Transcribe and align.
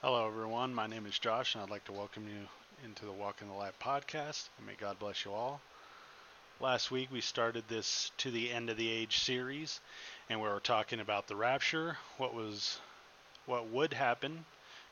Hello, 0.00 0.28
everyone. 0.28 0.72
My 0.72 0.86
name 0.86 1.06
is 1.06 1.18
Josh, 1.18 1.56
and 1.56 1.64
I'd 1.64 1.70
like 1.70 1.84
to 1.86 1.92
welcome 1.92 2.28
you 2.28 2.46
into 2.84 3.04
the 3.04 3.10
Walk 3.10 3.42
in 3.42 3.48
the 3.48 3.54
Light 3.54 3.76
podcast. 3.80 4.48
And 4.56 4.64
may 4.64 4.74
God 4.78 4.96
bless 5.00 5.24
you 5.24 5.32
all. 5.32 5.60
Last 6.60 6.92
week, 6.92 7.08
we 7.10 7.20
started 7.20 7.64
this 7.66 8.12
To 8.18 8.30
the 8.30 8.52
End 8.52 8.70
of 8.70 8.76
the 8.76 8.88
Age 8.88 9.18
series, 9.18 9.80
and 10.30 10.40
we 10.40 10.48
were 10.48 10.60
talking 10.60 11.00
about 11.00 11.26
the 11.26 11.34
rapture, 11.34 11.98
what 12.16 12.32
was, 12.32 12.78
what 13.46 13.70
would 13.70 13.92
happen 13.92 14.44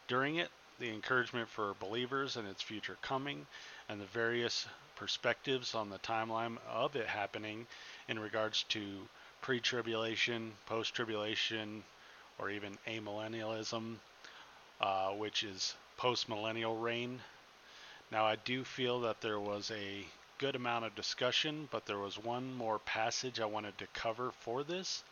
during 0.08 0.36
it, 0.38 0.48
the 0.80 0.90
encouragement 0.92 1.48
for 1.50 1.76
believers 1.78 2.36
and 2.36 2.48
its 2.48 2.60
future 2.60 2.98
coming, 3.00 3.46
and 3.88 4.00
the 4.00 4.06
various 4.06 4.66
perspectives 4.96 5.76
on 5.76 5.88
the 5.88 6.00
timeline 6.00 6.58
of 6.68 6.96
it 6.96 7.06
happening 7.06 7.68
in 8.08 8.18
regards 8.18 8.64
to 8.70 9.06
pre 9.40 9.60
tribulation, 9.60 10.54
post 10.66 10.94
tribulation, 10.96 11.84
or 12.40 12.50
even 12.50 12.76
amillennialism, 12.88 13.98
uh, 14.80 15.10
which 15.10 15.42
is 15.42 15.74
post 15.96 16.28
millennial 16.28 16.76
reign. 16.76 17.20
Now, 18.12 18.26
I 18.26 18.36
do 18.36 18.64
feel 18.64 19.00
that 19.00 19.20
there 19.20 19.40
was 19.40 19.70
a 19.70 20.04
good 20.38 20.54
amount 20.54 20.84
of 20.84 20.94
discussion, 20.94 21.68
but 21.70 21.86
there 21.86 21.98
was 21.98 22.18
one 22.18 22.54
more 22.54 22.78
passage 22.78 23.40
I 23.40 23.46
wanted 23.46 23.78
to 23.78 23.86
cover 23.88 24.32
for 24.40 24.62
this. 24.62 25.02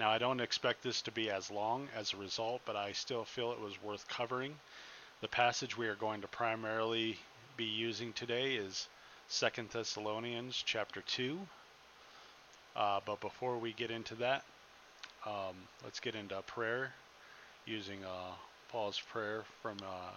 Now, 0.00 0.10
I 0.10 0.18
don't 0.18 0.40
expect 0.40 0.82
this 0.82 1.02
to 1.02 1.10
be 1.10 1.30
as 1.30 1.50
long 1.50 1.88
as 1.94 2.12
a 2.12 2.16
result, 2.16 2.62
but 2.64 2.74
I 2.74 2.92
still 2.92 3.24
feel 3.24 3.52
it 3.52 3.60
was 3.60 3.82
worth 3.82 4.08
covering. 4.08 4.58
The 5.20 5.28
passage 5.28 5.76
we 5.76 5.86
are 5.86 5.94
going 5.94 6.22
to 6.22 6.28
primarily 6.28 7.18
be 7.56 7.64
using 7.64 8.12
today 8.12 8.54
is 8.54 8.88
Second 9.28 9.70
Thessalonians 9.70 10.62
chapter 10.66 11.02
2. 11.02 11.38
Uh, 12.74 13.00
but 13.04 13.20
before 13.20 13.58
we 13.58 13.72
get 13.74 13.90
into 13.90 14.14
that, 14.16 14.44
um, 15.26 15.54
let's 15.84 16.00
get 16.00 16.14
into 16.14 16.40
prayer 16.42 16.92
using 17.66 18.02
uh, 18.04 18.32
Paul's 18.72 18.98
prayer 18.98 19.44
from 19.60 19.76
uh, 19.82 20.12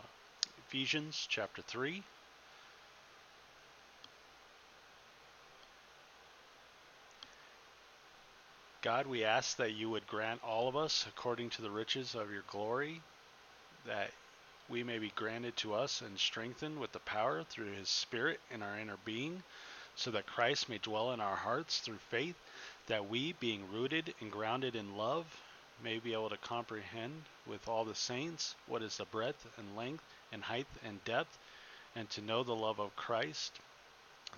Ephesians 0.66 1.28
chapter 1.30 1.62
3. 1.62 2.02
God, 8.82 9.08
we 9.08 9.26
ask 9.26 9.58
that 9.58 9.74
you 9.74 9.90
would 9.90 10.08
grant 10.08 10.42
all 10.42 10.70
of 10.70 10.78
us, 10.78 11.06
according 11.06 11.50
to 11.50 11.62
the 11.62 11.70
riches 11.70 12.16
of 12.16 12.32
your 12.32 12.44
glory, 12.50 13.02
that 13.86 14.12
we 14.70 14.84
may 14.84 15.00
be 15.00 15.12
granted 15.18 15.58
to 15.58 15.74
us 15.74 16.00
and 16.00 16.18
strengthened 16.18 16.80
with 16.80 16.94
the 16.94 17.00
power 17.00 17.44
through 17.44 17.74
his 17.74 17.90
Spirit 17.90 18.40
in 18.50 18.64
our 18.64 18.80
inner 18.80 18.98
being, 19.04 19.44
so 19.98 20.12
that 20.12 20.28
Christ 20.28 20.70
may 20.70 20.78
dwell 20.78 21.12
in 21.12 21.20
our 21.20 21.36
hearts 21.36 21.80
through 21.80 22.00
faith, 22.10 22.38
that 22.88 23.10
we, 23.10 23.34
being 23.34 23.70
rooted 23.70 24.14
and 24.22 24.32
grounded 24.32 24.78
in 24.78 24.96
love, 24.96 25.26
may 25.84 26.00
be 26.00 26.14
able 26.14 26.30
to 26.30 26.38
comprehend 26.38 27.24
with 27.46 27.68
all 27.68 27.86
the 27.86 27.96
saints 27.96 28.56
what 28.68 28.82
is 28.82 28.98
the 28.98 29.06
breadth 29.06 29.46
and 29.58 29.76
length 29.76 30.04
and 30.32 30.44
height 30.44 30.68
and 30.84 31.04
depth, 31.06 31.38
and 31.96 32.10
to 32.10 32.22
know 32.22 32.44
the 32.44 32.56
love 32.56 32.80
of 32.80 32.96
Christ 32.96 33.60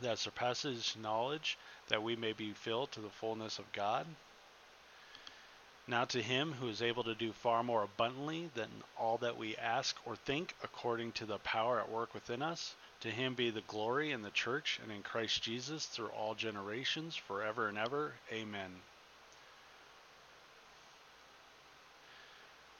that 0.01 0.19
surpasses 0.19 0.95
knowledge, 1.01 1.57
that 1.87 2.03
we 2.03 2.15
may 2.15 2.33
be 2.33 2.53
filled 2.53 2.91
to 2.91 3.01
the 3.01 3.09
fullness 3.09 3.59
of 3.59 3.71
God. 3.71 4.05
Now 5.87 6.03
to 6.05 6.21
him 6.21 6.53
who 6.53 6.67
is 6.67 6.81
able 6.81 7.03
to 7.05 7.15
do 7.15 7.31
far 7.31 7.63
more 7.63 7.83
abundantly 7.83 8.49
than 8.55 8.69
all 8.97 9.17
that 9.19 9.37
we 9.37 9.55
ask 9.55 9.95
or 10.05 10.15
think, 10.15 10.53
according 10.61 11.13
to 11.13 11.25
the 11.25 11.39
power 11.39 11.79
at 11.79 11.89
work 11.89 12.13
within 12.13 12.41
us, 12.41 12.75
to 12.99 13.09
him 13.09 13.35
be 13.35 13.49
the 13.49 13.61
glory 13.61 14.11
in 14.11 14.21
the 14.21 14.31
church 14.31 14.79
and 14.83 14.91
in 14.91 15.01
Christ 15.01 15.41
Jesus 15.41 15.85
through 15.85 16.09
all 16.09 16.35
generations, 16.35 17.15
forever 17.15 17.67
and 17.67 17.77
ever. 17.77 18.13
Amen. 18.33 18.81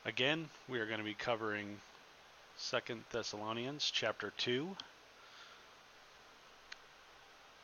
Again, 0.08 0.50
we 0.70 0.80
are 0.80 0.86
going 0.86 1.00
to 1.00 1.04
be 1.04 1.14
covering 1.14 1.82
Second 2.56 3.04
Thessalonians 3.12 3.92
chapter 3.94 4.32
2. 4.38 4.74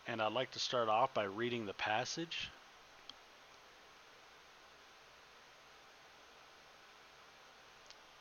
And 0.07 0.21
I'd 0.21 0.33
like 0.33 0.51
to 0.51 0.59
start 0.59 0.89
off 0.89 1.13
by 1.13 1.23
reading 1.23 1.65
the 1.65 1.73
passage. 1.73 2.49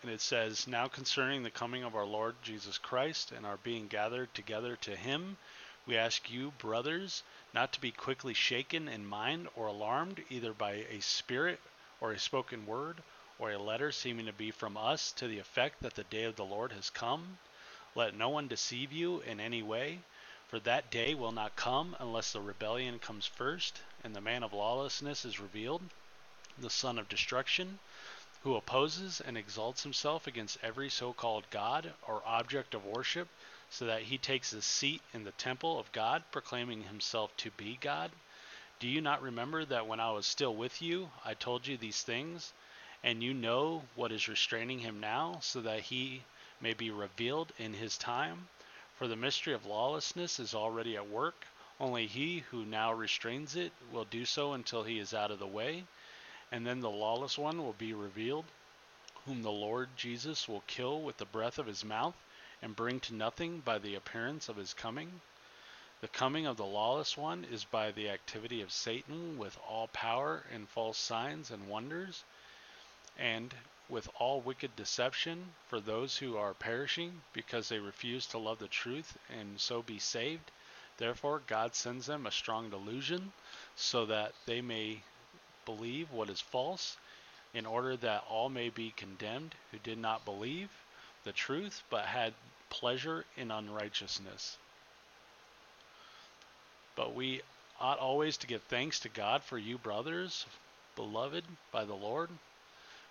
And 0.03 0.11
it 0.12 0.21
says, 0.21 0.69
Now 0.69 0.87
concerning 0.87 1.43
the 1.43 1.50
coming 1.50 1.82
of 1.82 1.97
our 1.97 2.06
Lord 2.06 2.37
Jesus 2.44 2.78
Christ 2.78 3.32
and 3.32 3.44
our 3.44 3.56
being 3.65 3.88
gathered 3.88 4.32
together 4.34 4.77
to 4.82 4.94
him, 4.94 5.37
we 5.84 5.97
ask 5.97 6.31
you, 6.31 6.53
brothers, 6.59 7.25
not 7.53 7.72
to 7.72 7.81
be 7.81 7.91
quickly 7.91 8.34
shaken 8.34 8.87
in 8.87 9.05
mind 9.05 9.49
or 9.56 9.66
alarmed, 9.66 10.22
either 10.31 10.53
by 10.53 10.87
a 10.93 11.00
spirit 11.00 11.59
or 12.00 12.12
a 12.12 12.21
spoken 12.21 12.66
word 12.66 13.03
or 13.42 13.50
a 13.50 13.58
letter 13.58 13.91
seeming 13.91 14.26
to 14.26 14.32
be 14.32 14.53
from 14.53 14.76
us 14.76 15.10
to 15.10 15.26
the 15.26 15.41
effect 15.41 15.82
that 15.82 15.94
the 15.94 16.04
day 16.04 16.22
of 16.22 16.36
the 16.36 16.44
Lord 16.44 16.70
has 16.70 16.91
come. 16.91 17.38
Let 17.97 18.14
no 18.14 18.28
one 18.28 18.47
deceive 18.47 18.92
you 18.92 19.20
in 19.22 19.41
any 19.41 19.64
way, 19.64 19.98
for 20.47 20.60
that 20.60 20.92
day 20.92 21.14
will 21.14 21.32
not 21.32 21.56
come 21.56 21.97
unless 21.98 22.32
the 22.32 22.41
rebellion 22.41 23.00
comes 23.00 23.26
first, 23.26 23.81
and 24.04 24.14
the 24.14 24.20
man 24.20 24.44
of 24.44 24.52
lawlessness 24.52 25.25
is 25.25 25.41
revealed, 25.41 25.82
the 26.56 26.70
son 26.70 27.00
of 27.00 27.08
destruction 27.08 27.81
who 28.44 28.54
opposes 28.54 29.20
and 29.20 29.36
exalts 29.36 29.82
himself 29.82 30.28
against 30.28 30.58
every 30.62 30.88
so 30.88 31.12
called 31.12 31.42
God 31.50 31.92
or 32.06 32.22
object 32.25 32.75
of 32.75 32.84
worship, 32.84 33.26
so 33.70 33.86
that 33.86 34.02
he 34.02 34.19
takes 34.19 34.52
his 34.52 34.64
seat 34.64 35.02
in 35.12 35.25
the 35.25 35.32
temple 35.32 35.81
of 35.81 35.91
God, 35.91 36.22
proclaiming 36.31 36.84
himself 36.84 37.36
to 37.38 37.50
be 37.50 37.76
God? 37.81 38.12
Do 38.78 38.86
you 38.86 39.00
not 39.00 39.20
remember 39.20 39.64
that 39.64 39.88
when 39.88 39.98
I 39.98 40.12
was 40.12 40.26
still 40.26 40.54
with 40.54 40.81
you, 40.81 41.10
I 41.25 41.34
told 41.34 41.66
you 41.66 41.76
these 41.76 42.02
things? 42.02 42.52
And 43.04 43.22
you 43.22 43.34
know 43.34 43.82
what 43.96 44.12
is 44.12 44.28
restraining 44.28 44.78
him 44.78 45.00
now, 45.00 45.40
so 45.40 45.60
that 45.62 45.80
he 45.80 46.22
may 46.60 46.72
be 46.72 46.90
revealed 46.90 47.52
in 47.58 47.74
his 47.74 47.98
time? 47.98 48.48
For 48.96 49.08
the 49.08 49.16
mystery 49.16 49.54
of 49.54 49.66
lawlessness 49.66 50.38
is 50.38 50.54
already 50.54 50.96
at 50.96 51.08
work. 51.08 51.46
Only 51.80 52.06
he 52.06 52.40
who 52.50 52.64
now 52.64 52.92
restrains 52.92 53.56
it 53.56 53.72
will 53.90 54.04
do 54.04 54.24
so 54.24 54.52
until 54.52 54.84
he 54.84 55.00
is 55.00 55.12
out 55.12 55.32
of 55.32 55.40
the 55.40 55.46
way. 55.46 55.84
And 56.52 56.64
then 56.64 56.80
the 56.80 56.90
lawless 56.90 57.36
one 57.36 57.58
will 57.58 57.72
be 57.72 57.92
revealed, 57.92 58.44
whom 59.24 59.42
the 59.42 59.50
Lord 59.50 59.88
Jesus 59.96 60.46
will 60.46 60.62
kill 60.69 61.00
with 61.02 61.16
the 61.16 61.24
breath 61.24 61.58
of 61.58 61.66
his 61.66 61.84
mouth 61.84 62.14
and 62.62 62.76
bring 62.76 63.00
to 63.00 63.14
nothing 63.14 63.58
by 63.60 63.78
the 63.78 63.96
appearance 63.96 64.48
of 64.48 64.56
his 64.56 64.74
coming. 64.74 65.20
The 66.00 66.08
coming 66.08 66.46
of 66.46 66.56
the 66.56 66.64
lawless 66.64 67.16
one 67.16 67.44
is 67.44 67.64
by 67.64 67.90
the 67.90 68.10
activity 68.10 68.60
of 68.62 68.70
Satan 68.70 69.38
with 69.38 69.58
all 69.69 69.88
power 69.88 70.44
and 70.52 70.69
false 70.69 70.98
signs 70.98 71.50
and 71.50 71.69
wonders, 71.69 72.22
and 73.19 73.55
with 73.89 74.09
all 74.19 74.41
wicked 74.41 74.75
deception 74.77 75.53
for 75.69 75.81
those 75.81 76.17
who 76.17 76.37
are 76.37 76.55
perishing 76.55 77.21
because 77.33 77.69
they 77.69 77.78
refuse 77.78 78.27
to 78.27 78.39
love 78.39 78.59
the 78.59 78.69
truth 78.69 79.17
and 79.39 79.61
so 79.61 79.83
be 79.83 79.99
saved. 79.99 80.50
Therefore, 80.97 81.43
God 81.47 81.75
sends 81.75 82.06
them 82.06 82.27
a 82.27 82.31
strong 82.31 82.71
delusion 82.71 83.33
so 83.77 84.06
that 84.06 84.33
they 84.47 84.61
may 84.61 85.03
believe 85.65 86.11
what 86.11 86.31
is 86.31 86.41
false, 86.41 86.97
in 87.55 87.67
order 87.67 87.97
that 87.97 88.25
all 88.28 88.49
may 88.49 88.71
be 88.71 88.93
condemned 88.97 89.55
who 89.71 89.79
did 89.79 89.99
not 89.99 90.25
believe 90.25 90.71
the 91.25 91.33
truth, 91.33 91.83
but 91.91 92.06
had 92.06 92.34
pleasure 92.71 93.25
in 93.37 93.50
unrighteousness. 93.50 94.56
But 96.97 97.15
we 97.15 97.43
ought 97.81 97.99
always 97.99 98.37
to 98.39 98.47
give 98.47 98.62
thanks 98.62 99.00
to 99.00 99.09
God 99.09 99.43
for 99.43 99.59
you, 99.59 99.77
brothers, 99.79 100.47
beloved 100.97 101.44
by 101.71 101.84
the 101.84 101.94
Lord, 101.94 102.31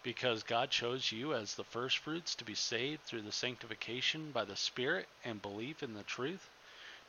because 0.04 0.44
God 0.44 0.70
chose 0.72 1.12
you 1.12 1.34
as 1.34 1.56
the 1.56 1.64
firstfruits 1.64 2.36
to 2.36 2.44
be 2.44 2.56
saved 2.56 3.04
through 3.04 3.22
the 3.22 3.32
sanctification 3.32 4.32
by 4.32 4.46
the 4.46 4.56
Spirit 4.56 5.08
and 5.24 5.42
belief 5.42 5.84
in 5.84 5.94
the 5.94 6.04
truth. 6.04 6.50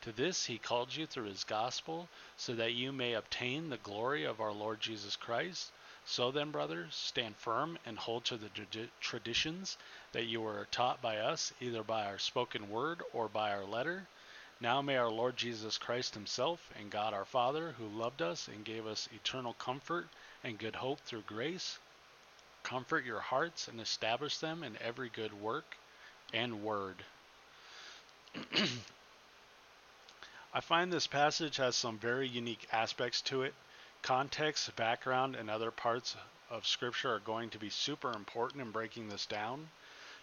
To 0.02 0.12
this 0.12 0.46
he 0.46 0.58
called 0.58 0.94
you 0.94 1.06
through 1.06 1.26
his 1.28 1.44
gospel, 1.44 2.08
so 2.36 2.54
that 2.54 2.74
you 2.74 2.92
may 2.92 3.14
obtain 3.14 3.70
the 3.70 3.76
glory 3.76 4.24
of 4.24 4.40
our 4.40 4.52
Lord 4.52 4.80
Jesus 4.80 5.16
Christ. 5.16 5.70
So 6.04 6.32
then, 6.32 6.50
brothers, 6.50 6.94
stand 6.96 7.36
firm 7.36 7.78
and 7.86 7.96
hold 7.96 8.24
to 8.24 8.36
the 8.36 8.50
traditions 9.00 9.78
that 10.10 10.24
you 10.24 10.40
were 10.40 10.66
taught 10.72 11.00
by 11.00 11.18
us, 11.18 11.52
either 11.60 11.84
by 11.84 12.06
our 12.06 12.18
spoken 12.18 12.68
word 12.68 13.02
or 13.12 13.28
by 13.28 13.52
our 13.52 13.64
letter. 13.64 14.08
Now 14.60 14.82
may 14.82 14.96
our 14.96 15.10
Lord 15.10 15.36
Jesus 15.36 15.78
Christ 15.78 16.14
himself 16.14 16.70
and 16.78 16.90
God 16.90 17.14
our 17.14 17.24
Father, 17.24 17.72
who 17.78 17.86
loved 17.86 18.20
us 18.20 18.48
and 18.48 18.64
gave 18.64 18.86
us 18.86 19.08
eternal 19.12 19.54
comfort 19.54 20.08
and 20.42 20.58
good 20.58 20.76
hope 20.76 21.00
through 21.00 21.22
grace, 21.22 21.78
comfort 22.62 23.04
your 23.04 23.20
hearts 23.20 23.68
and 23.68 23.80
establish 23.80 24.38
them 24.38 24.62
in 24.62 24.76
every 24.80 25.08
good 25.08 25.32
work 25.32 25.76
and 26.32 26.62
word. 26.62 26.96
I 30.54 30.60
find 30.60 30.92
this 30.92 31.06
passage 31.06 31.56
has 31.56 31.76
some 31.76 31.98
very 31.98 32.28
unique 32.28 32.66
aspects 32.72 33.22
to 33.22 33.42
it. 33.42 33.54
Context, 34.02 34.74
background, 34.76 35.36
and 35.36 35.48
other 35.48 35.70
parts 35.70 36.16
of 36.50 36.66
Scripture 36.66 37.14
are 37.14 37.20
going 37.20 37.50
to 37.50 37.58
be 37.58 37.70
super 37.70 38.12
important 38.12 38.62
in 38.62 38.70
breaking 38.70 39.08
this 39.08 39.26
down. 39.26 39.68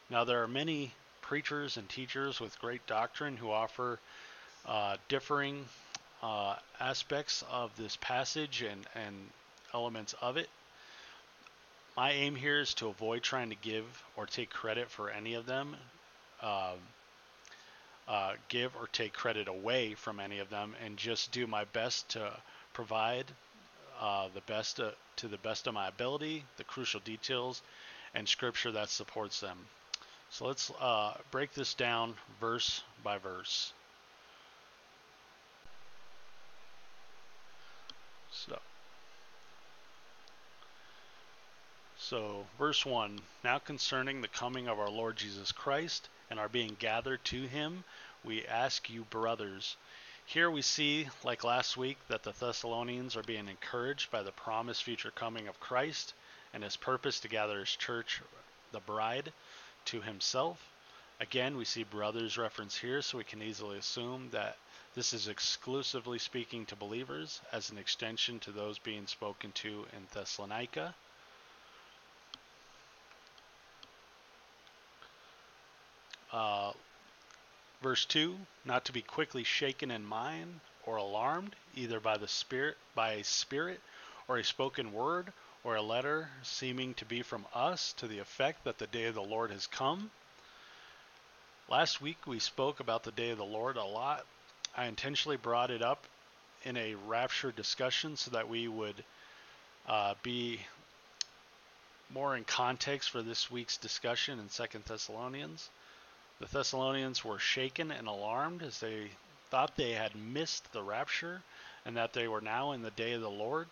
Now, 0.09 0.23
there 0.23 0.43
are 0.43 0.47
many 0.47 0.93
preachers 1.21 1.77
and 1.77 1.87
teachers 1.89 2.39
with 2.39 2.59
great 2.59 2.85
doctrine 2.87 3.37
who 3.37 3.51
offer 3.51 3.99
uh, 4.65 4.97
differing 5.07 5.65
uh, 6.21 6.55
aspects 6.79 7.43
of 7.51 7.75
this 7.77 7.95
passage 7.97 8.61
and, 8.61 8.85
and 8.95 9.15
elements 9.73 10.13
of 10.21 10.37
it. 10.37 10.49
My 11.99 12.11
aim 12.11 12.33
here 12.33 12.61
is 12.61 12.73
to 12.75 12.87
avoid 12.87 13.21
trying 13.21 13.49
to 13.49 13.57
give 13.57 13.83
or 14.15 14.25
take 14.25 14.49
credit 14.49 14.89
for 14.89 15.09
any 15.09 15.33
of 15.33 15.45
them, 15.45 15.75
um, 16.41 16.79
uh, 18.07 18.31
give 18.47 18.73
or 18.77 18.87
take 18.87 19.11
credit 19.11 19.49
away 19.49 19.95
from 19.95 20.21
any 20.21 20.39
of 20.39 20.49
them, 20.49 20.73
and 20.85 20.95
just 20.95 21.33
do 21.33 21.45
my 21.45 21.65
best 21.73 22.07
to 22.07 22.31
provide 22.71 23.25
uh, 23.99 24.29
the 24.33 24.39
best 24.47 24.79
uh, 24.79 24.91
to 25.17 25.27
the 25.27 25.37
best 25.39 25.67
of 25.67 25.73
my 25.73 25.89
ability, 25.89 26.45
the 26.55 26.63
crucial 26.63 27.01
details, 27.01 27.61
and 28.15 28.29
scripture 28.29 28.71
that 28.71 28.87
supports 28.87 29.41
them. 29.41 29.57
So 30.29 30.47
let's 30.47 30.71
uh, 30.79 31.15
break 31.31 31.51
this 31.53 31.73
down 31.73 32.13
verse 32.39 32.81
by 33.03 33.17
verse. 33.17 33.73
So, 38.31 38.57
so 42.09 42.43
verse 42.57 42.87
1 42.87 43.19
Now 43.43 43.59
concerning 43.59 44.21
the 44.21 44.27
coming 44.27 44.67
of 44.67 44.79
our 44.79 44.89
Lord 44.89 45.15
Jesus 45.15 45.51
Christ 45.51 46.09
and 46.31 46.39
our 46.39 46.49
being 46.49 46.75
gathered 46.79 47.23
to 47.25 47.43
him, 47.43 47.83
we 48.23 48.47
ask 48.47 48.89
you, 48.89 49.03
brothers. 49.03 49.77
Here 50.25 50.49
we 50.49 50.63
see, 50.63 51.07
like 51.23 51.43
last 51.43 51.77
week, 51.77 51.99
that 52.07 52.23
the 52.23 52.31
Thessalonians 52.31 53.15
are 53.15 53.21
being 53.21 53.47
encouraged 53.47 54.09
by 54.09 54.23
the 54.23 54.31
promised 54.31 54.83
future 54.83 55.11
coming 55.11 55.47
of 55.47 55.59
Christ 55.59 56.15
and 56.51 56.63
his 56.63 56.77
purpose 56.77 57.19
to 57.19 57.27
gather 57.27 57.59
his 57.59 57.75
church, 57.75 58.23
the 58.71 58.79
bride, 58.79 59.31
to 59.85 60.01
himself. 60.01 60.67
Again, 61.19 61.57
we 61.57 61.65
see 61.65 61.83
brothers 61.83 62.39
reference 62.39 62.75
here, 62.75 63.03
so 63.03 63.19
we 63.19 63.23
can 63.23 63.43
easily 63.43 63.77
assume 63.77 64.29
that 64.31 64.57
this 64.95 65.13
is 65.13 65.27
exclusively 65.27 66.17
speaking 66.17 66.65
to 66.65 66.75
believers 66.75 67.39
as 67.51 67.69
an 67.69 67.77
extension 67.77 68.39
to 68.39 68.51
those 68.51 68.79
being 68.79 69.05
spoken 69.05 69.51
to 69.51 69.85
in 69.95 70.07
Thessalonica. 70.11 70.95
Uh, 76.31 76.71
verse 77.81 78.05
2 78.05 78.37
not 78.65 78.85
to 78.85 78.91
be 78.91 79.01
quickly 79.01 79.43
shaken 79.43 79.89
in 79.89 80.05
mind 80.05 80.59
or 80.85 80.97
alarmed 80.97 81.55
either 81.75 81.99
by 81.99 82.17
the 82.17 82.27
spirit 82.27 82.77
by 82.93 83.13
a 83.13 83.23
spirit 83.23 83.79
or 84.27 84.37
a 84.37 84.43
spoken 84.43 84.93
word 84.93 85.31
or 85.63 85.75
a 85.75 85.81
letter 85.81 86.29
seeming 86.43 86.93
to 86.93 87.05
be 87.05 87.21
from 87.21 87.45
us 87.53 87.93
to 87.93 88.07
the 88.07 88.19
effect 88.19 88.63
that 88.63 88.77
the 88.77 88.87
day 88.87 89.05
of 89.05 89.15
the 89.15 89.21
Lord 89.21 89.51
has 89.51 89.67
come. 89.67 90.09
Last 91.67 92.01
week 92.01 92.25
we 92.25 92.39
spoke 92.39 92.79
about 92.79 93.03
the 93.03 93.11
day 93.11 93.31
of 93.31 93.37
the 93.37 93.45
Lord 93.45 93.75
a 93.75 93.83
lot. 93.83 94.25
I 94.75 94.85
intentionally 94.85 95.37
brought 95.37 95.71
it 95.71 95.81
up 95.81 96.05
in 96.63 96.77
a 96.77 96.95
rapture 97.07 97.51
discussion 97.51 98.15
so 98.15 98.31
that 98.31 98.49
we 98.49 98.67
would 98.67 99.03
uh, 99.87 100.13
be 100.23 100.59
more 102.09 102.35
in 102.35 102.43
context 102.43 103.09
for 103.09 103.21
this 103.21 103.51
week's 103.51 103.77
discussion 103.77 104.39
in 104.39 104.49
Second 104.49 104.83
Thessalonians. 104.85 105.69
The 106.39 106.45
Thessalonians 106.45 107.25
were 107.25 107.37
shaken 107.37 107.91
and 107.91 108.07
alarmed 108.07 108.63
as 108.63 108.79
they 108.79 109.11
thought 109.49 109.75
they 109.75 109.91
had 109.91 110.15
missed 110.15 110.71
the 110.71 110.81
rapture 110.81 111.43
and 111.83 111.97
that 111.97 112.13
they 112.13 112.29
were 112.29 112.39
now 112.39 112.71
in 112.71 112.81
the 112.81 112.91
day 112.91 113.11
of 113.11 113.21
the 113.21 113.29
Lord. 113.29 113.67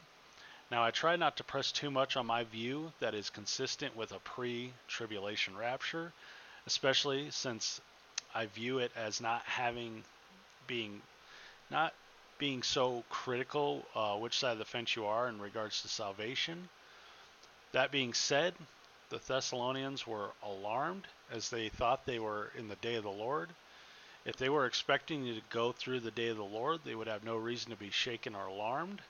Now, 0.69 0.83
I 0.83 0.91
try 0.91 1.15
not 1.15 1.37
to 1.37 1.45
press 1.45 1.71
too 1.71 1.89
much 1.89 2.17
on 2.17 2.25
my 2.25 2.43
view 2.43 2.91
that 2.99 3.13
is 3.13 3.29
consistent 3.29 3.95
with 3.95 4.11
a 4.11 4.19
pre 4.19 4.73
tribulation 4.89 5.55
rapture, 5.55 6.11
especially 6.65 7.31
since 7.31 7.79
I 8.35 8.47
view 8.47 8.79
it 8.79 8.91
as 8.97 9.21
not 9.21 9.43
having, 9.43 10.03
being, 10.67 11.01
not 11.69 11.93
being 12.37 12.63
so 12.63 13.05
critical 13.09 13.85
uh, 13.95 14.17
which 14.17 14.39
side 14.39 14.51
of 14.51 14.59
the 14.59 14.65
fence 14.65 14.93
you 14.93 15.05
are 15.05 15.29
in 15.29 15.39
regards 15.39 15.81
to 15.83 15.87
salvation. 15.87 16.67
That 17.71 17.91
being 17.91 18.13
said, 18.13 18.55
the 19.09 19.19
Thessalonians 19.19 20.05
were 20.05 20.31
alarmed 20.43 21.07
as 21.31 21.49
they 21.49 21.69
thought 21.69 22.05
they 22.05 22.19
were 22.19 22.51
in 22.57 22.67
the 22.67 22.75
day 22.75 22.95
of 22.95 23.03
the 23.03 23.09
Lord. 23.09 23.49
If 24.25 24.35
they 24.35 24.49
were 24.49 24.65
expecting 24.65 25.25
to 25.25 25.41
go 25.49 25.71
through 25.71 26.01
the 26.01 26.11
day 26.11 26.27
of 26.27 26.37
the 26.37 26.43
Lord, 26.43 26.81
they 26.83 26.95
would 26.95 27.07
have 27.07 27.23
no 27.23 27.37
reason 27.37 27.71
to 27.71 27.77
be 27.77 27.89
shaken 27.89 28.35
or 28.35 28.47
alarmed. 28.47 29.01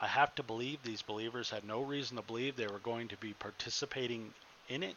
I 0.00 0.06
have 0.06 0.34
to 0.36 0.42
believe 0.42 0.82
these 0.82 1.02
believers 1.02 1.50
had 1.50 1.64
no 1.64 1.82
reason 1.82 2.16
to 2.16 2.22
believe 2.22 2.56
they 2.56 2.66
were 2.66 2.78
going 2.78 3.08
to 3.08 3.16
be 3.18 3.34
participating 3.34 4.32
in 4.68 4.82
it 4.82 4.96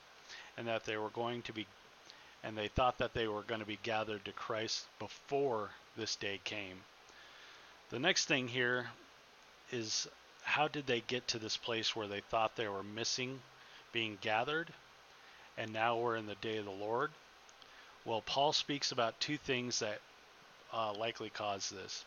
and 0.58 0.68
that 0.68 0.86
they 0.86 0.98
were 0.98 1.10
going 1.10 1.42
to 1.44 1.54
be 1.54 1.68
and 2.44 2.58
they 2.58 2.68
thought 2.68 3.00
that 3.00 3.14
they 3.14 3.28
were 3.28 3.42
going 3.42 3.60
to 3.60 3.66
be 3.66 3.80
gathered 3.82 4.24
to 4.24 4.32
Christ 4.32 4.86
before 5.00 5.72
this 5.98 6.16
day 6.16 6.40
came. 6.44 6.78
The 7.90 8.00
next 8.00 8.26
thing 8.26 8.48
here 8.48 8.88
is 9.72 10.08
how 10.44 10.68
did 10.68 10.86
they 10.86 11.02
get 11.02 11.28
to 11.30 11.40
this 11.40 11.58
place 11.58 11.96
where 11.96 12.08
they 12.08 12.22
thought 12.22 12.56
they 12.56 12.68
were 12.68 12.84
missing 12.84 13.42
being 13.96 14.18
gathered 14.20 14.74
and 15.58 15.72
now 15.72 15.98
we're 15.98 16.18
in 16.18 16.26
the 16.26 16.36
day 16.36 16.58
of 16.58 16.66
the 16.66 16.72
Lord? 16.72 17.12
Well, 18.04 18.22
Paul 18.22 18.52
speaks 18.52 18.92
about 18.92 19.18
two 19.22 19.38
things 19.38 19.80
that 19.80 20.02
uh, 20.74 20.92
likely 20.94 21.30
caused 21.30 21.74
this. 21.74 22.04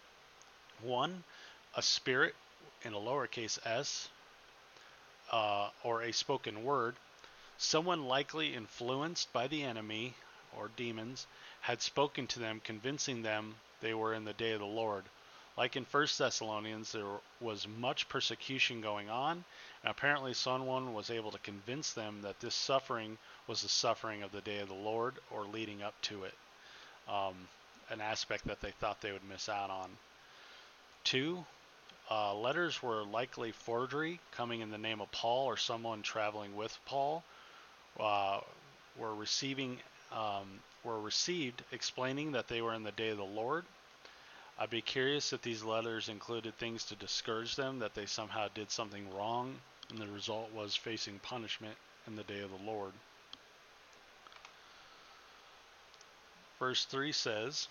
One, 0.82 1.24
a 1.74 1.80
spirit 1.80 2.34
in 2.82 2.92
a 2.92 2.98
lowercase 2.98 3.58
s, 3.66 4.10
uh, 5.32 5.70
or 5.82 6.02
a 6.02 6.12
spoken 6.12 6.62
word, 6.62 6.94
someone 7.56 8.04
likely 8.04 8.54
influenced 8.54 9.32
by 9.32 9.48
the 9.48 9.62
enemy 9.62 10.14
or 10.54 10.70
demons 10.76 11.26
had 11.62 11.80
spoken 11.80 12.26
to 12.26 12.38
them, 12.38 12.60
convincing 12.62 13.22
them 13.22 13.54
they 13.80 13.94
were 13.94 14.12
in 14.12 14.26
the 14.26 14.34
day 14.34 14.52
of 14.52 14.60
the 14.60 14.66
Lord. 14.66 15.04
Like 15.56 15.74
in 15.74 15.84
1 15.84 16.06
Thessalonians, 16.18 16.92
there 16.92 17.18
was 17.40 17.66
much 17.66 18.08
persecution 18.10 18.82
going 18.82 19.08
on, 19.08 19.44
and 19.82 19.90
apparently 19.90 20.34
someone 20.34 20.94
was 20.94 21.10
able 21.10 21.30
to 21.30 21.38
convince 21.38 21.92
them 21.92 22.22
that 22.22 22.40
this 22.40 22.54
suffering 22.54 23.18
was 23.46 23.62
the 23.62 23.68
suffering 23.68 24.22
of 24.22 24.32
the 24.32 24.40
day 24.40 24.58
of 24.58 24.68
the 24.68 24.74
Lord 24.74 25.14
or 25.30 25.44
leading 25.44 25.82
up 25.82 25.94
to 26.02 26.24
it. 26.24 26.34
Um, 27.08 27.34
an 27.90 28.00
aspect 28.00 28.46
that 28.46 28.60
they 28.60 28.72
thought 28.72 29.00
they 29.00 29.12
would 29.12 29.28
miss 29.28 29.48
out 29.48 29.70
on. 29.70 29.90
Two, 31.04 31.44
uh, 32.10 32.34
letters 32.34 32.82
were 32.82 33.04
likely 33.04 33.52
forgery, 33.52 34.20
coming 34.32 34.60
in 34.60 34.70
the 34.70 34.78
name 34.78 35.00
of 35.00 35.10
Paul 35.12 35.46
or 35.46 35.56
someone 35.56 36.02
traveling 36.02 36.56
with 36.56 36.76
Paul. 36.86 37.22
Uh, 37.98 38.40
were 38.98 39.14
receiving 39.14 39.78
um, 40.12 40.60
were 40.84 41.00
received 41.00 41.62
explaining 41.72 42.32
that 42.32 42.48
they 42.48 42.62
were 42.62 42.74
in 42.74 42.82
the 42.82 42.92
day 42.92 43.10
of 43.10 43.18
the 43.18 43.24
Lord. 43.24 43.64
I'd 44.58 44.70
be 44.70 44.82
curious 44.82 45.32
if 45.32 45.42
these 45.42 45.62
letters 45.62 46.08
included 46.08 46.56
things 46.56 46.84
to 46.84 46.96
discourage 46.96 47.54
them 47.54 47.78
that 47.78 47.94
they 47.94 48.06
somehow 48.06 48.48
did 48.48 48.70
something 48.70 49.08
wrong, 49.14 49.60
and 49.90 49.98
the 49.98 50.08
result 50.08 50.50
was 50.52 50.74
facing 50.74 51.18
punishment 51.20 51.76
in 52.06 52.16
the 52.16 52.24
day 52.24 52.40
of 52.40 52.50
the 52.50 52.64
Lord. 52.66 52.92
Verse 56.58 56.84
3 56.86 57.12
says, 57.12 57.68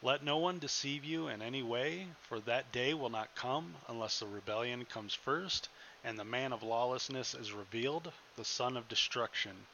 let 0.00 0.22
no 0.22 0.36
one 0.36 0.60
deceive 0.60 1.04
you 1.04 1.26
in 1.26 1.42
any 1.42 1.60
way, 1.60 2.06
for 2.28 2.38
that 2.40 2.70
day 2.70 2.94
will 2.94 3.10
not 3.10 3.34
come 3.34 3.74
unless 3.88 4.20
the 4.20 4.26
rebellion 4.26 4.84
comes 4.84 5.12
first, 5.12 5.68
and 6.04 6.16
the 6.16 6.24
man 6.24 6.52
of 6.52 6.62
lawlessness 6.62 7.34
is 7.34 7.52
revealed, 7.52 8.12
the 8.36 8.44
son 8.44 8.76
of 8.76 8.88
destruction. 8.88 9.66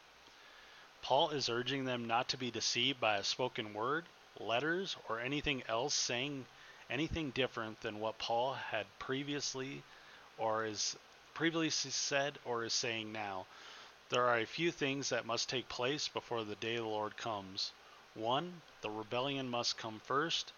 Paul 1.02 1.28
is 1.28 1.50
urging 1.50 1.84
them 1.84 2.06
not 2.06 2.28
to 2.28 2.38
be 2.38 2.50
deceived 2.50 2.98
by 2.98 3.18
a 3.18 3.24
spoken 3.24 3.74
word, 3.74 4.06
letters, 4.40 4.96
or 5.08 5.20
anything 5.20 5.62
else 5.68 5.94
saying 5.94 6.46
anything 6.90 7.30
different 7.30 7.80
than 7.80 8.00
what 8.00 8.18
Paul 8.18 8.54
had 8.54 8.86
previously 8.98 9.82
or 10.38 10.64
is 10.64 10.96
previously 11.32 11.90
said 11.90 12.38
or 12.44 12.64
is 12.64 12.72
saying 12.72 13.12
now. 13.12 13.46
There 14.10 14.26
are 14.26 14.38
a 14.38 14.46
few 14.46 14.70
things 14.70 15.08
that 15.08 15.26
must 15.26 15.48
take 15.48 15.68
place 15.68 16.08
before 16.08 16.44
the 16.44 16.56
day 16.56 16.76
of 16.76 16.84
the 16.84 16.88
Lord 16.88 17.16
comes. 17.16 17.72
One, 18.14 18.60
the 18.80 18.90
rebellion 18.90 19.48
must 19.48 19.78
come 19.78 20.00
first. 20.04 20.52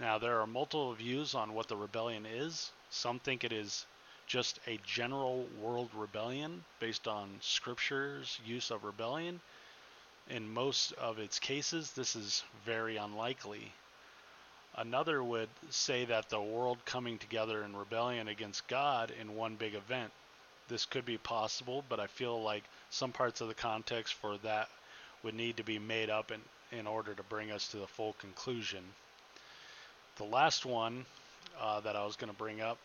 Now, 0.00 0.18
there 0.18 0.40
are 0.40 0.46
multiple 0.46 0.92
views 0.94 1.34
on 1.34 1.54
what 1.54 1.68
the 1.68 1.76
rebellion 1.76 2.26
is. 2.26 2.72
Some 2.90 3.18
think 3.18 3.44
it 3.44 3.52
is 3.52 3.86
just 4.26 4.58
a 4.66 4.78
general 4.84 5.48
world 5.60 5.90
rebellion 5.94 6.64
based 6.80 7.06
on 7.06 7.38
Scripture's 7.40 8.40
use 8.44 8.70
of 8.70 8.84
rebellion. 8.84 9.40
In 10.28 10.52
most 10.52 10.92
of 10.94 11.18
its 11.18 11.38
cases, 11.38 11.92
this 11.92 12.16
is 12.16 12.42
very 12.64 12.96
unlikely. 12.96 13.72
Another 14.74 15.22
would 15.22 15.48
say 15.70 16.04
that 16.04 16.28
the 16.28 16.40
world 16.40 16.78
coming 16.84 17.18
together 17.18 17.62
in 17.62 17.76
rebellion 17.76 18.28
against 18.28 18.66
God 18.66 19.12
in 19.20 19.36
one 19.36 19.54
big 19.54 19.74
event. 19.74 20.12
This 20.68 20.84
could 20.84 21.06
be 21.06 21.16
possible, 21.16 21.84
but 21.88 22.00
I 22.00 22.08
feel 22.08 22.42
like 22.42 22.64
some 22.90 23.12
parts 23.12 23.40
of 23.40 23.48
the 23.48 23.54
context 23.54 24.14
for 24.14 24.36
that 24.38 24.68
would 25.22 25.34
need 25.34 25.56
to 25.58 25.62
be 25.62 25.78
made 25.78 26.10
up 26.10 26.32
in, 26.32 26.40
in 26.76 26.86
order 26.86 27.14
to 27.14 27.22
bring 27.22 27.52
us 27.52 27.68
to 27.68 27.78
the 27.78 27.86
full 27.86 28.14
conclusion. 28.14 28.82
The 30.16 30.24
last 30.24 30.66
one 30.66 31.06
uh, 31.60 31.80
that 31.80 31.94
I 31.94 32.04
was 32.04 32.16
going 32.16 32.32
to 32.32 32.38
bring 32.38 32.60
up, 32.60 32.78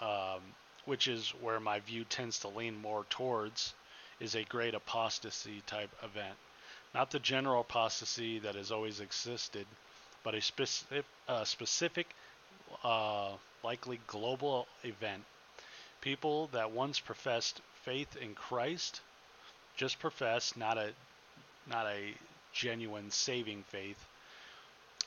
um, 0.00 0.40
which 0.86 1.08
is 1.08 1.30
where 1.40 1.60
my 1.60 1.80
view 1.80 2.04
tends 2.04 2.38
to 2.40 2.48
lean 2.48 2.80
more 2.80 3.04
towards, 3.10 3.74
is 4.20 4.34
a 4.34 4.44
great 4.44 4.74
apostasy 4.74 5.62
type 5.66 5.90
event. 6.02 6.34
Not 6.94 7.10
the 7.10 7.18
general 7.18 7.60
apostasy 7.60 8.38
that 8.40 8.54
has 8.54 8.72
always 8.72 9.00
existed, 9.00 9.66
but 10.24 10.34
a 10.34 10.40
specific, 10.40 11.04
uh, 11.28 11.44
specific 11.44 12.08
uh, 12.84 13.32
likely 13.62 14.00
global 14.06 14.66
event 14.84 15.24
People 16.00 16.48
that 16.52 16.70
once 16.70 17.00
professed 17.00 17.60
faith 17.84 18.16
in 18.16 18.34
Christ, 18.34 19.00
just 19.76 19.98
profess, 19.98 20.56
not 20.56 20.78
a 20.78 20.92
not 21.68 21.86
a 21.86 22.14
genuine 22.52 23.10
saving 23.10 23.64
faith, 23.64 24.06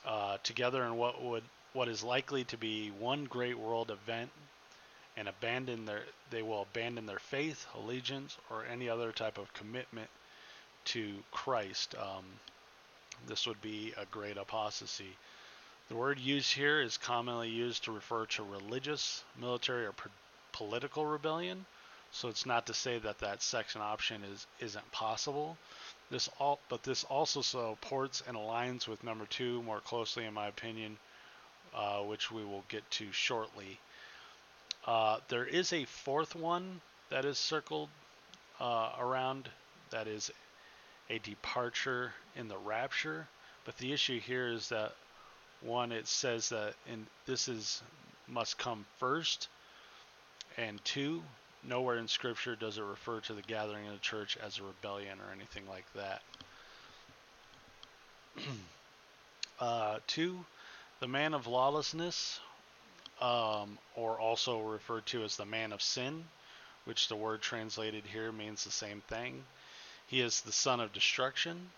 uh, 0.06 0.36
together 0.42 0.84
in 0.84 0.96
what 0.96 1.22
would 1.22 1.44
what 1.72 1.88
is 1.88 2.02
likely 2.04 2.44
to 2.44 2.58
be 2.58 2.90
one 2.90 3.24
great 3.24 3.58
world 3.58 3.90
event 3.90 4.30
and 5.16 5.28
abandon 5.28 5.84
their 5.84 6.02
they 6.30 6.42
will 6.42 6.62
abandon 6.62 7.06
their 7.06 7.18
faith, 7.18 7.66
allegiance, 7.74 8.36
or 8.50 8.64
any 8.64 8.88
other 8.88 9.12
type 9.12 9.38
of 9.38 9.52
commitment 9.54 10.08
to 10.84 11.14
Christ. 11.30 11.94
Um, 11.94 12.24
this 13.26 13.46
would 13.46 13.60
be 13.62 13.92
a 13.96 14.06
great 14.06 14.36
apostasy. 14.36 15.16
The 15.88 15.96
word 15.96 16.18
used 16.18 16.52
here 16.52 16.80
is 16.80 16.96
commonly 16.96 17.50
used 17.50 17.84
to 17.84 17.92
refer 17.92 18.26
to 18.26 18.42
religious, 18.42 19.22
military, 19.38 19.86
or 19.86 19.94
political 20.52 21.04
rebellion. 21.04 21.66
So 22.12 22.28
it's 22.28 22.46
not 22.46 22.66
to 22.66 22.74
say 22.74 22.98
that 22.98 23.18
that 23.20 23.42
section 23.42 23.80
option 23.80 24.22
is 24.24 24.46
isn't 24.60 24.92
possible. 24.92 25.56
This 26.10 26.28
all, 26.38 26.60
but 26.68 26.82
this 26.82 27.04
also 27.04 27.40
supports 27.40 28.22
and 28.26 28.36
aligns 28.36 28.86
with 28.86 29.02
number 29.02 29.26
two 29.26 29.62
more 29.62 29.80
closely, 29.80 30.24
in 30.26 30.34
my 30.34 30.46
opinion, 30.46 30.98
uh, 31.74 32.00
which 32.00 32.30
we 32.30 32.44
will 32.44 32.64
get 32.68 32.88
to 32.92 33.10
shortly. 33.12 33.78
Uh, 34.86 35.18
there 35.28 35.44
is 35.44 35.72
a 35.72 35.84
fourth 35.84 36.34
one 36.34 36.80
that 37.10 37.24
is 37.24 37.38
circled 37.38 37.88
uh, 38.60 38.90
around 38.98 39.48
that 39.90 40.08
is 40.08 40.30
a 41.10 41.18
departure 41.18 42.12
in 42.36 42.48
the 42.48 42.56
rapture. 42.58 43.26
But 43.64 43.76
the 43.78 43.92
issue 43.92 44.18
here 44.18 44.48
is 44.48 44.70
that 44.70 44.92
one, 45.60 45.92
it 45.92 46.08
says 46.08 46.48
that 46.48 46.74
in 46.90 47.06
this 47.26 47.48
is 47.48 47.82
must 48.26 48.58
come 48.58 48.84
first, 48.98 49.48
and 50.56 50.82
two, 50.84 51.22
nowhere 51.62 51.98
in 51.98 52.08
Scripture 52.08 52.56
does 52.56 52.78
it 52.78 52.82
refer 52.82 53.20
to 53.20 53.34
the 53.34 53.42
gathering 53.42 53.86
of 53.86 53.92
the 53.92 53.98
church 53.98 54.36
as 54.42 54.58
a 54.58 54.62
rebellion 54.62 55.18
or 55.20 55.32
anything 55.32 55.64
like 55.68 55.84
that. 55.94 56.22
uh, 59.60 59.98
two, 60.06 60.44
the 61.00 61.08
man 61.08 61.34
of 61.34 61.46
lawlessness, 61.46 62.40
um, 63.22 63.78
or 63.94 64.18
also 64.18 64.60
referred 64.60 65.06
to 65.06 65.22
as 65.22 65.36
the 65.36 65.46
man 65.46 65.72
of 65.72 65.80
sin, 65.80 66.24
which 66.84 67.06
the 67.06 67.14
word 67.16 67.40
translated 67.40 68.02
here 68.04 68.32
means 68.32 68.64
the 68.64 68.72
same 68.72 69.00
thing. 69.02 69.44
He 70.08 70.20
is 70.20 70.40
the 70.40 70.52
son 70.52 70.80
of 70.80 70.92
destruction. 70.92 71.70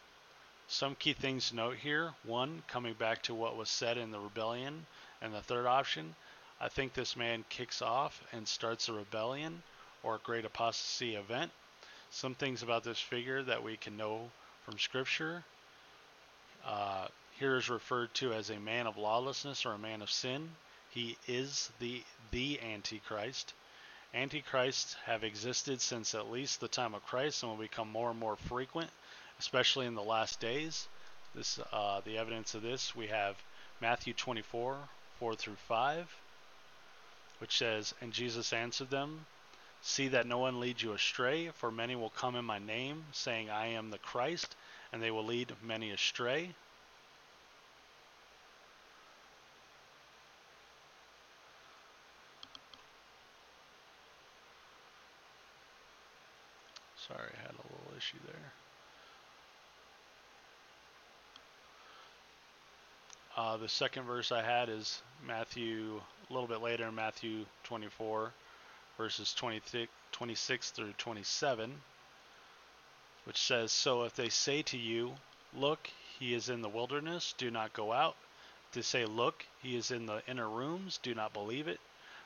Some 0.69 0.95
key 0.95 1.13
things 1.13 1.51
to 1.51 1.57
note 1.57 1.77
here. 1.77 2.15
One, 2.25 2.63
coming 2.67 2.95
back 2.95 3.23
to 3.25 3.35
what 3.35 3.57
was 3.57 3.69
said 3.69 3.99
in 3.99 4.11
the 4.11 4.19
rebellion, 4.19 4.87
and 5.21 5.35
the 5.35 5.43
third 5.43 5.67
option, 5.67 6.17
I 6.59 6.69
think 6.71 6.95
this 6.95 7.15
man 7.15 7.45
kicks 7.51 7.83
off 7.83 8.25
and 8.33 8.49
starts 8.49 8.89
a 8.89 8.95
rebellion 8.95 9.63
or 10.03 10.15
a 10.15 10.21
great 10.21 10.47
apostasy 10.47 11.15
event. 11.15 11.51
Some 12.11 12.35
things 12.35 12.63
about 12.63 12.85
this 12.85 12.99
figure 12.99 13.43
that 13.43 13.63
we 13.63 13.77
can 13.77 13.99
know 13.99 14.31
from 14.65 14.79
Scripture. 14.79 15.45
Uh, 16.65 17.09
here 17.39 17.57
is 17.57 17.69
referred 17.69 18.15
to 18.15 18.33
as 18.33 18.49
a 18.49 18.59
man 18.59 18.87
of 18.87 18.97
lawlessness 18.97 19.67
or 19.67 19.73
a 19.73 19.79
man 19.79 20.01
of 20.01 20.11
sin. 20.11 20.49
He 20.95 21.19
is 21.27 21.73
the 21.81 22.05
the 22.31 22.61
Antichrist. 22.61 23.53
Antichrists 24.15 24.95
have 25.07 25.25
existed 25.25 25.81
since 25.81 26.15
at 26.15 26.31
least 26.31 26.61
the 26.61 26.69
time 26.69 26.95
of 26.95 27.05
Christ 27.05 27.43
and 27.43 27.51
will 27.51 27.59
become 27.59 27.91
more 27.91 28.11
and 28.11 28.19
more 28.19 28.37
frequent, 28.37 28.91
especially 29.41 29.87
in 29.87 29.97
the 29.97 30.05
last 30.05 30.39
days. 30.39 30.87
This, 31.35 31.59
uh, 31.73 32.01
the 32.05 32.17
evidence 32.17 32.55
of 32.55 32.63
this, 32.63 32.95
we 32.95 33.09
have 33.09 33.43
Matthew 33.81 34.15
24, 34.15 34.79
4 35.19 35.35
through 35.35 35.57
5, 35.57 36.17
which 37.39 37.59
says, 37.59 37.93
And 38.01 38.13
Jesus 38.13 38.53
answered 38.53 38.91
them, 38.91 39.27
See 39.83 40.09
that 40.09 40.29
no 40.29 40.39
one 40.39 40.61
leads 40.61 40.81
you 40.81 40.93
astray, 40.93 41.51
for 41.51 41.73
many 41.73 41.97
will 41.97 42.11
come 42.11 42.37
in 42.37 42.45
my 42.45 42.61
name, 42.61 43.05
saying, 43.11 43.51
I 43.51 43.67
am 43.67 43.91
the 43.91 43.99
Christ, 43.99 44.55
and 44.93 45.03
they 45.03 45.11
will 45.11 45.25
lead 45.25 45.53
many 45.61 45.91
astray. 45.91 46.55
Sorry, 57.07 57.29
I 57.37 57.41
had 57.43 57.51
a 57.51 57.69
little 57.69 57.97
issue 57.99 58.17
there. 58.27 58.53
Uh, 63.55 63.57
the 63.57 63.69
second 63.69 64.03
verse 64.03 64.33
I 64.33 64.43
had 64.43 64.69
is 64.69 65.01
Matthew, 65.25 66.01
a 66.29 66.33
little 66.33 66.49
bit 66.49 66.61
later 66.61 66.89
in 66.89 66.95
Matthew 66.97 67.47
24, 67.63 68.33
verses 68.99 69.33
26 69.33 70.71
through 70.71 70.93
27, 70.99 71.73
which 73.27 73.39
says, 73.39 73.71
So 73.71 74.03
if 74.03 74.17
they 74.17 74.29
say 74.29 74.63
to 74.63 74.77
you, 74.77 75.15
Look, 75.57 75.89
he 76.19 76.35
is 76.35 76.49
in 76.49 76.63
the 76.63 76.69
wilderness, 76.69 77.33
do 77.39 77.49
not 77.49 77.73
go 77.73 77.93
out. 77.93 78.17
They 78.73 78.83
say, 78.83 79.05
Look, 79.05 79.47
he 79.63 79.77
is 79.77 79.93
in 79.93 80.07
the 80.07 80.21
inner 80.27 80.49
rooms, 80.49 80.99
do 81.01 81.15
not 81.15 81.33
believe 81.33 81.69
it. 81.69 81.79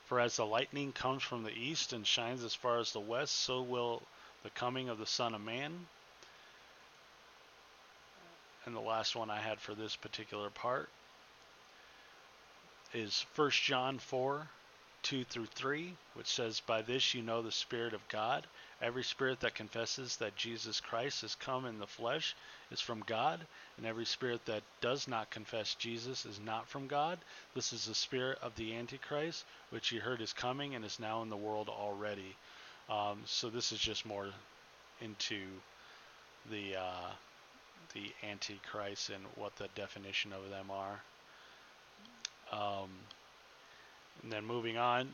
For 0.07 0.21
as 0.21 0.37
the 0.37 0.47
lightning 0.47 0.93
comes 0.93 1.23
from 1.23 1.43
the 1.43 1.53
east 1.53 1.93
and 1.93 2.07
shines 2.07 2.43
as 2.43 2.55
far 2.55 2.79
as 2.79 2.95
the 2.95 3.01
west, 3.01 3.35
so 3.35 3.61
will 3.61 4.03
the 4.45 4.51
coming 4.51 4.89
of 4.89 4.97
the 4.97 5.05
Son 5.05 5.35
of 5.35 5.43
Man. 5.43 5.89
And 8.65 8.75
the 8.75 8.81
last 8.81 9.15
one 9.15 9.29
I 9.29 9.41
had 9.41 9.61
for 9.61 9.75
this 9.75 9.95
particular 9.95 10.49
part 10.49 10.89
is 12.93 13.27
1 13.37 13.51
John 13.51 13.99
4 13.99 14.49
2 15.03 15.25
through 15.25 15.47
3, 15.47 15.95
which 16.15 16.27
says, 16.27 16.61
By 16.61 16.83
this 16.83 17.15
you 17.15 17.23
know 17.23 17.41
the 17.41 17.53
Spirit 17.53 17.95
of 17.95 18.07
God. 18.09 18.47
Every 18.81 19.03
spirit 19.03 19.41
that 19.41 19.57
confesses 19.57 20.17
that 20.19 20.37
Jesus 20.37 20.81
Christ 20.81 21.23
has 21.23 21.35
come 21.35 21.67
in 21.67 21.81
the 21.81 21.87
flesh 21.87 22.37
is 22.71 22.81
from 22.81 23.01
God, 23.01 23.45
and 23.77 23.85
every 23.85 24.05
spirit 24.05 24.45
that 24.47 24.63
does 24.81 25.09
not 25.09 25.31
confess 25.31 25.75
Jesus 25.75 26.25
is 26.25 26.39
not 26.39 26.69
from 26.69 26.87
God. 26.87 27.19
This 27.55 27.73
is 27.73 27.87
the 27.87 27.95
spirit 27.95 28.39
of 28.41 28.55
the 28.55 28.77
Antichrist, 28.77 29.45
which 29.71 29.91
you 29.91 30.01
heard 30.01 30.21
is 30.21 30.33
coming 30.33 30.77
and 30.77 30.85
is 30.85 31.01
now 31.01 31.23
in 31.23 31.29
the 31.29 31.37
world 31.37 31.69
already. 31.69 32.37
Um, 32.89 33.23
so 33.27 33.51
this 33.51 33.73
is 33.73 33.81
just 33.81 34.07
more 34.07 34.29
into 35.01 35.43
the 36.51 36.77
uh, 36.77 37.11
the 37.95 38.13
Antichrist 38.23 39.11
and 39.11 39.25
what 39.35 39.57
the 39.57 39.69
definition 39.75 40.33
of 40.33 40.51
them 40.51 40.71
are. 40.71 41.01
Um, 42.53 42.91
and 44.23 44.33
then 44.33 44.45
moving 44.45 44.79
on, 44.79 45.09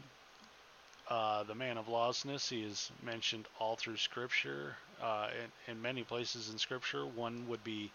uh, 1.08 1.42
the 1.44 1.54
man 1.54 1.76
of 1.76 1.88
lawlessness, 1.88 2.48
he 2.48 2.62
is 2.62 2.90
mentioned 3.02 3.46
all 3.58 3.76
through 3.76 3.96
Scripture, 3.96 4.76
uh, 5.02 5.28
in, 5.66 5.72
in, 5.72 5.82
many 5.82 6.02
places 6.02 6.48
in 6.50 6.58
Scripture. 6.58 7.04
One 7.04 7.48
would 7.48 7.62
be 7.62 7.92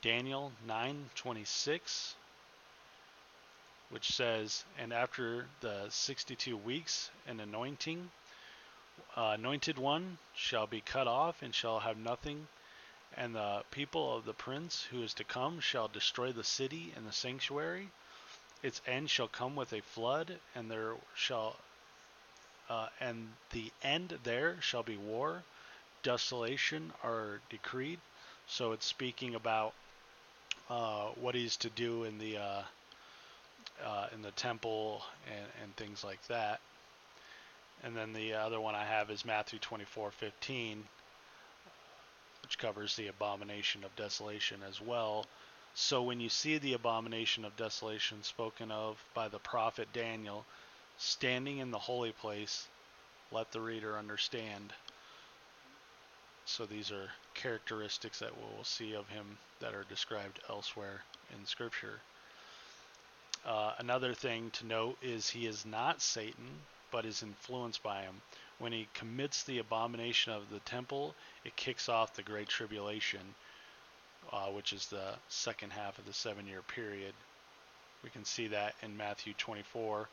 Daniel 0.00 0.52
9:26, 0.66 2.14
which 3.90 4.10
says, 4.12 4.64
"And 4.78 4.92
after 4.92 5.46
the 5.60 5.86
62 5.90 6.56
weeks, 6.56 7.10
an 7.26 7.40
anointing." 7.40 8.10
uh, 9.16 9.32
anointed 9.38 9.78
one 9.78 10.18
shall 10.34 10.66
be 10.66 10.80
cut 10.80 11.06
off 11.06 11.42
and 11.42 11.54
shall 11.54 11.80
have 11.80 11.96
nothing, 11.96 12.46
and 13.16 13.34
the 13.34 13.62
people 13.70 14.16
of 14.16 14.24
the 14.24 14.34
prince 14.34 14.82
who 14.90 15.02
is 15.02 15.14
to 15.14 15.24
come 15.24 15.60
shall 15.60 15.88
destroy 15.88 16.32
the 16.32 16.44
city 16.44 16.92
and 16.96 17.06
the 17.06 17.12
sanctuary. 17.12 17.90
Its 18.62 18.80
end 18.86 19.10
shall 19.10 19.28
come 19.28 19.56
with 19.56 19.72
a 19.72 19.80
flood, 19.80 20.38
and 20.54 20.70
there 20.70 20.94
shall 21.14 21.56
uh, 22.68 22.88
and 23.00 23.28
the 23.50 23.70
end 23.82 24.18
there 24.24 24.56
shall 24.60 24.82
be 24.82 24.96
war, 24.96 25.42
desolation 26.02 26.92
are 27.02 27.40
decreed. 27.50 27.98
So 28.46 28.72
it's 28.72 28.86
speaking 28.86 29.34
about 29.34 29.74
uh, 30.70 31.08
what 31.20 31.34
he's 31.34 31.56
to 31.58 31.70
do 31.70 32.04
in 32.04 32.18
the 32.18 32.38
uh, 32.38 32.62
uh 33.84 34.06
in 34.14 34.22
the 34.22 34.30
temple 34.32 35.02
and, 35.26 35.46
and 35.62 35.76
things 35.76 36.04
like 36.04 36.24
that. 36.28 36.60
And 37.82 37.96
then 37.96 38.12
the 38.12 38.34
other 38.34 38.60
one 38.60 38.74
I 38.74 38.84
have 38.84 39.10
is 39.10 39.24
Matthew 39.24 39.58
24:15, 39.58 40.78
which 42.42 42.58
covers 42.58 42.96
the 42.96 43.08
abomination 43.08 43.84
of 43.84 43.94
desolation 43.96 44.60
as 44.66 44.80
well. 44.80 45.26
So 45.74 46.02
when 46.02 46.20
you 46.20 46.28
see 46.28 46.58
the 46.58 46.74
abomination 46.74 47.44
of 47.44 47.56
desolation 47.56 48.22
spoken 48.22 48.70
of 48.70 49.02
by 49.14 49.28
the 49.28 49.38
prophet 49.38 49.88
Daniel 49.92 50.44
standing 50.98 51.58
in 51.58 51.70
the 51.70 51.78
holy 51.78 52.12
place, 52.12 52.68
let 53.30 53.50
the 53.52 53.60
reader 53.60 53.96
understand. 53.96 54.72
So 56.44 56.66
these 56.66 56.92
are 56.92 57.10
characteristics 57.34 58.18
that 58.18 58.36
we 58.36 58.42
will 58.56 58.64
see 58.64 58.94
of 58.94 59.08
him 59.08 59.38
that 59.60 59.74
are 59.74 59.84
described 59.84 60.40
elsewhere 60.48 61.02
in 61.32 61.46
Scripture. 61.46 62.00
Uh, 63.44 63.74
another 63.78 64.14
thing 64.14 64.50
to 64.50 64.66
note 64.66 64.98
is 65.02 65.30
he 65.30 65.46
is 65.46 65.64
not 65.64 66.02
Satan 66.02 66.60
but 66.92 67.06
is 67.06 67.22
influenced 67.22 67.82
by 67.82 68.02
him. 68.02 68.20
When 68.58 68.72
he 68.72 68.86
commits 68.94 69.42
the 69.42 69.58
abomination 69.58 70.32
of 70.32 70.50
the 70.50 70.60
temple, 70.60 71.14
it 71.44 71.56
kicks 71.56 71.88
off 71.88 72.14
the 72.14 72.22
Great 72.22 72.48
Tribulation, 72.48 73.34
uh, 74.32 74.46
which 74.46 74.72
is 74.72 74.86
the 74.86 75.14
second 75.28 75.72
half 75.72 75.98
of 75.98 76.06
the 76.06 76.12
seven 76.12 76.46
year 76.46 76.62
period. 76.62 77.14
We 78.04 78.10
can 78.10 78.24
see 78.24 78.48
that 78.48 78.74
in 78.82 78.96
Matthew 78.96 79.34
24, 79.38 80.08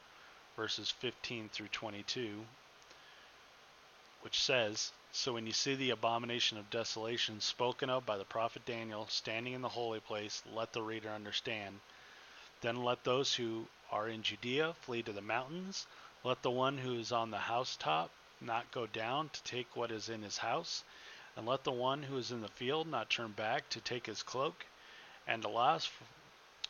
verses 0.58 0.92
15 0.92 1.50
through 1.54 1.70
22. 1.70 2.46
which 4.22 4.40
says, 4.42 4.92
So 5.12 5.34
when 5.34 5.46
you 5.46 5.54
see 5.54 5.76
the 5.76 5.92
abomination 5.92 6.58
of 6.58 6.70
desolation 6.70 7.42
spoken 7.42 7.90
of 7.90 8.06
by 8.06 8.18
the 8.18 8.26
prophet 8.26 8.66
Daniel 8.66 9.08
standing 9.10 9.54
in 9.54 9.62
the 9.62 9.70
holy 9.70 10.00
place, 10.00 10.44
let 10.54 10.74
the 10.74 10.82
reader 10.82 11.10
understand. 11.10 11.80
Then 12.62 12.84
let 12.84 13.04
those 13.04 13.34
who 13.36 13.68
are 13.92 14.10
in 14.10 14.24
Judea 14.24 14.76
flee 14.82 15.04
to 15.04 15.14
the 15.14 15.22
mountains. 15.22 15.88
Let 16.24 16.42
the 16.44 16.52
one 16.52 16.78
who 16.78 16.96
is 17.00 17.12
on 17.12 17.32
the 17.32 17.38
housetop 17.38 18.12
not 18.42 18.72
go 18.72 18.88
down 18.88 19.30
to 19.30 19.44
take 19.44 19.76
what 19.76 19.92
is 19.92 20.10
in 20.10 20.24
his 20.24 20.38
house. 20.38 20.84
And 21.36 21.46
let 21.46 21.64
the 21.64 21.72
one 21.72 22.04
who 22.04 22.18
is 22.18 22.32
in 22.32 22.42
the 22.42 22.48
field 22.48 22.88
not 22.88 23.10
turn 23.10 23.32
back 23.32 23.70
to 23.70 23.82
take 23.82 24.06
his 24.06 24.24
cloak. 24.24 24.66
And 25.28 25.44
alas, 25.44 25.90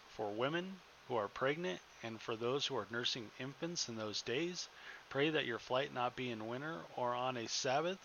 for 0.09 0.29
women 0.31 0.79
who 1.07 1.15
are 1.15 1.27
pregnant 1.27 1.79
and 2.03 2.21
for 2.21 2.35
those 2.35 2.67
who 2.67 2.75
are 2.77 2.87
nursing 2.91 3.31
infants 3.39 3.89
in 3.89 3.95
those 3.95 4.21
days, 4.21 4.67
pray 5.09 5.29
that 5.29 5.45
your 5.45 5.59
flight 5.59 5.93
not 5.93 6.15
be 6.15 6.29
in 6.29 6.47
winter 6.47 6.81
or 6.95 7.13
on 7.15 7.37
a 7.37 7.47
Sabbath, 7.47 7.97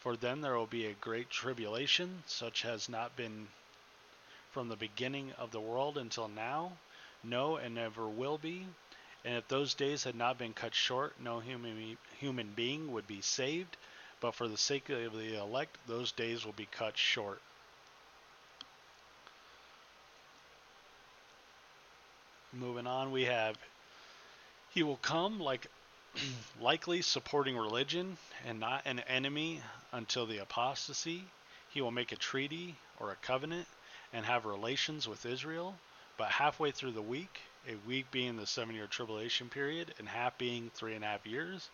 for 0.00 0.16
then 0.16 0.40
there 0.40 0.56
will 0.56 0.66
be 0.66 0.86
a 0.86 0.94
great 0.94 1.30
tribulation, 1.30 2.22
such 2.26 2.62
has 2.62 2.88
not 2.88 3.16
been 3.16 3.48
from 4.50 4.68
the 4.68 4.76
beginning 4.76 5.32
of 5.38 5.50
the 5.52 5.60
world 5.60 5.96
until 5.96 6.28
now, 6.28 6.72
no, 7.22 7.56
and 7.56 7.74
never 7.74 8.08
will 8.08 8.38
be. 8.38 8.66
And 9.24 9.36
if 9.36 9.46
those 9.48 9.74
days 9.74 10.04
had 10.04 10.14
not 10.14 10.38
been 10.38 10.54
cut 10.54 10.74
short, 10.74 11.14
no 11.20 11.40
human, 11.40 11.98
human 12.18 12.52
being 12.52 12.92
would 12.92 13.06
be 13.06 13.20
saved. 13.20 13.76
But 14.20 14.34
for 14.34 14.48
the 14.48 14.56
sake 14.58 14.88
of 14.90 15.12
the 15.12 15.38
elect, 15.38 15.78
those 15.86 16.12
days 16.12 16.44
will 16.44 16.52
be 16.52 16.66
cut 16.66 16.96
short. 16.98 17.40
Moving 22.52 22.86
on, 22.86 23.12
we 23.12 23.24
have 23.24 23.56
He 24.70 24.82
will 24.82 24.98
come 24.98 25.40
like 25.40 25.66
likely 26.60 27.02
supporting 27.02 27.56
religion 27.56 28.18
and 28.46 28.60
not 28.60 28.82
an 28.84 29.00
enemy 29.00 29.62
until 29.92 30.26
the 30.26 30.38
apostasy. 30.38 31.24
He 31.70 31.80
will 31.80 31.92
make 31.92 32.12
a 32.12 32.16
treaty 32.16 32.76
or 32.98 33.12
a 33.12 33.16
covenant 33.16 33.66
and 34.12 34.26
have 34.26 34.44
relations 34.44 35.08
with 35.08 35.24
Israel. 35.26 35.78
But 36.18 36.30
halfway 36.30 36.72
through 36.72 36.92
the 36.92 37.02
week, 37.02 37.40
a 37.68 37.76
week 37.86 38.10
being 38.10 38.36
the 38.36 38.46
seven 38.46 38.74
year 38.74 38.86
tribulation 38.86 39.48
period, 39.48 39.94
and 39.98 40.08
half 40.08 40.36
being 40.38 40.70
three 40.74 40.94
and 40.94 41.04
a 41.04 41.08
half 41.08 41.26
years, 41.26 41.70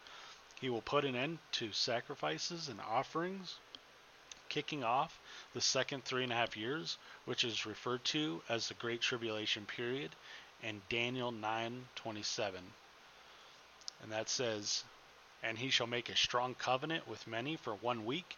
he 0.60 0.70
will 0.70 0.82
put 0.82 1.04
an 1.04 1.14
end 1.14 1.38
to 1.52 1.72
sacrifices 1.72 2.68
and 2.68 2.80
offerings, 2.80 3.56
kicking 4.48 4.82
off 4.82 5.18
the 5.52 5.60
second 5.60 6.04
three 6.04 6.22
and 6.22 6.32
a 6.32 6.36
half 6.36 6.56
years, 6.56 6.96
which 7.26 7.44
is 7.44 7.66
referred 7.66 8.04
to 8.04 8.42
as 8.48 8.68
the 8.68 8.74
Great 8.74 9.02
Tribulation 9.02 9.66
period, 9.66 10.16
and 10.62 10.88
Daniel 10.88 11.30
9:27. 11.30 12.72
And 14.00 14.12
that 14.12 14.28
says, 14.30 14.84
"And 15.42 15.58
he 15.58 15.68
shall 15.70 15.86
make 15.86 16.08
a 16.08 16.16
strong 16.16 16.54
covenant 16.54 17.06
with 17.06 17.26
many 17.26 17.56
for 17.56 17.74
one 17.74 18.06
week, 18.06 18.36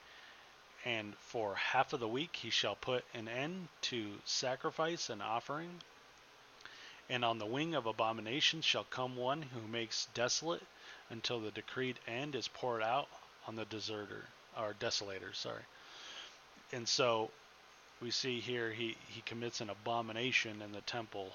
and 0.84 1.16
for 1.18 1.54
half 1.54 1.92
of 1.92 2.00
the 2.00 2.08
week 2.08 2.36
he 2.36 2.50
shall 2.50 2.74
put 2.74 3.04
an 3.14 3.28
end 3.28 3.68
to 3.82 4.20
sacrifice 4.24 5.08
and 5.08 5.22
offering." 5.22 5.82
And 7.08 7.24
on 7.24 7.38
the 7.38 7.46
wing 7.46 7.74
of 7.74 7.86
abomination 7.86 8.60
shall 8.60 8.84
come 8.84 9.16
one 9.16 9.42
who 9.42 9.60
makes 9.68 10.06
desolate 10.14 10.66
until 11.10 11.40
the 11.40 11.50
decreed 11.50 11.98
end 12.06 12.34
is 12.34 12.48
poured 12.48 12.82
out 12.82 13.08
on 13.46 13.56
the 13.56 13.64
deserter 13.66 14.24
or 14.56 14.74
desolator, 14.80 15.34
sorry. 15.34 15.62
And 16.72 16.86
so 16.86 17.30
we 18.00 18.10
see 18.10 18.40
here 18.40 18.70
he, 18.70 18.96
he 19.08 19.22
commits 19.22 19.60
an 19.60 19.70
abomination 19.70 20.62
in 20.62 20.72
the 20.72 20.80
temple 20.82 21.32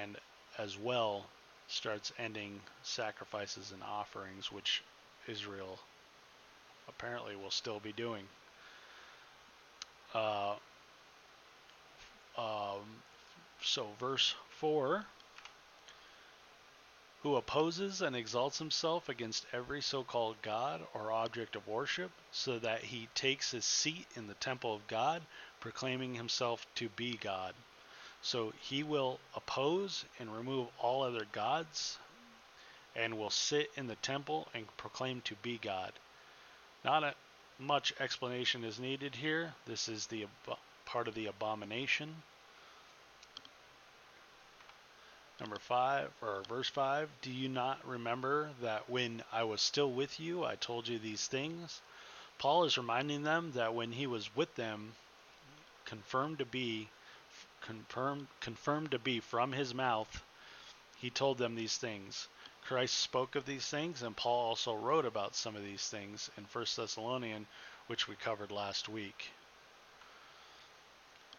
and 0.00 0.16
as 0.58 0.78
well 0.78 1.26
starts 1.68 2.12
ending 2.18 2.60
sacrifices 2.82 3.72
and 3.72 3.82
offerings, 3.82 4.50
which 4.50 4.82
Israel 5.26 5.78
apparently 6.88 7.36
will 7.36 7.50
still 7.50 7.80
be 7.80 7.92
doing. 7.92 8.24
Uh, 10.14 10.54
um, 12.38 12.80
so, 13.62 13.86
verse 13.98 14.34
4 14.60 15.04
Who 17.22 17.36
opposes 17.36 18.00
and 18.00 18.14
exalts 18.14 18.58
himself 18.58 19.08
against 19.08 19.46
every 19.52 19.82
so 19.82 20.04
called 20.04 20.40
God 20.40 20.86
or 20.94 21.10
object 21.10 21.56
of 21.56 21.66
worship, 21.66 22.12
so 22.30 22.58
that 22.60 22.84
he 22.84 23.08
takes 23.14 23.50
his 23.50 23.64
seat 23.64 24.06
in 24.14 24.28
the 24.28 24.34
temple 24.34 24.74
of 24.74 24.86
God, 24.86 25.22
proclaiming 25.60 26.14
himself 26.14 26.66
to 26.76 26.88
be 26.90 27.16
God. 27.16 27.54
So 28.22 28.52
he 28.60 28.82
will 28.82 29.20
oppose 29.34 30.04
and 30.18 30.34
remove 30.34 30.68
all 30.78 31.02
other 31.02 31.26
gods 31.32 31.98
and 32.94 33.16
will 33.16 33.30
sit 33.30 33.70
in 33.76 33.86
the 33.86 33.96
temple 33.96 34.48
and 34.54 34.76
proclaim 34.76 35.20
to 35.22 35.34
be 35.36 35.58
God. 35.58 35.92
Not 36.84 37.04
a, 37.04 37.14
much 37.58 37.92
explanation 38.00 38.64
is 38.64 38.78
needed 38.78 39.14
here. 39.16 39.54
This 39.66 39.88
is 39.88 40.06
the 40.06 40.26
part 40.84 41.08
of 41.08 41.14
the 41.14 41.26
abomination. 41.26 42.22
Number 45.40 45.58
5 45.58 46.10
or 46.20 46.42
verse 46.48 46.68
5, 46.68 47.08
do 47.22 47.30
you 47.30 47.48
not 47.48 47.86
remember 47.86 48.50
that 48.60 48.90
when 48.90 49.22
I 49.32 49.44
was 49.44 49.62
still 49.62 49.90
with 49.90 50.18
you 50.18 50.44
I 50.44 50.56
told 50.56 50.88
you 50.88 50.98
these 50.98 51.28
things? 51.28 51.80
Paul 52.38 52.64
is 52.64 52.76
reminding 52.76 53.22
them 53.22 53.52
that 53.52 53.74
when 53.74 53.92
he 53.92 54.06
was 54.06 54.34
with 54.34 54.54
them 54.56 54.94
confirmed 55.84 56.38
to 56.38 56.44
be 56.44 56.88
confirmed 57.60 58.26
confirmed 58.40 58.90
to 58.90 58.98
be 58.98 59.20
from 59.20 59.52
his 59.52 59.74
mouth, 59.74 60.22
he 60.96 61.10
told 61.10 61.38
them 61.38 61.54
these 61.54 61.76
things. 61.76 62.26
Christ 62.64 62.96
spoke 62.98 63.36
of 63.36 63.46
these 63.46 63.66
things, 63.66 64.02
and 64.02 64.16
Paul 64.16 64.48
also 64.48 64.74
wrote 64.74 65.06
about 65.06 65.34
some 65.34 65.56
of 65.56 65.62
these 65.62 65.88
things 65.88 66.30
in 66.36 66.44
1 66.44 66.66
Thessalonian, 66.76 67.46
which 67.86 68.08
we 68.08 68.16
covered 68.16 68.50
last 68.50 68.88
week. 68.88 69.30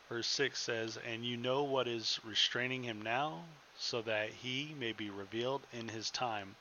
Verse 0.07 0.27
6 0.27 0.59
says, 0.59 0.97
And 0.97 1.23
you 1.23 1.38
know 1.38 1.63
what 1.63 1.88
is 1.88 2.19
restraining 2.23 2.83
him 2.83 3.01
now, 3.01 3.43
so 3.79 4.01
that 4.01 4.29
he 4.29 4.75
may 4.77 4.91
be 4.91 5.09
revealed 5.09 5.61
in 5.71 5.87
his 5.87 6.11
time. 6.11 6.55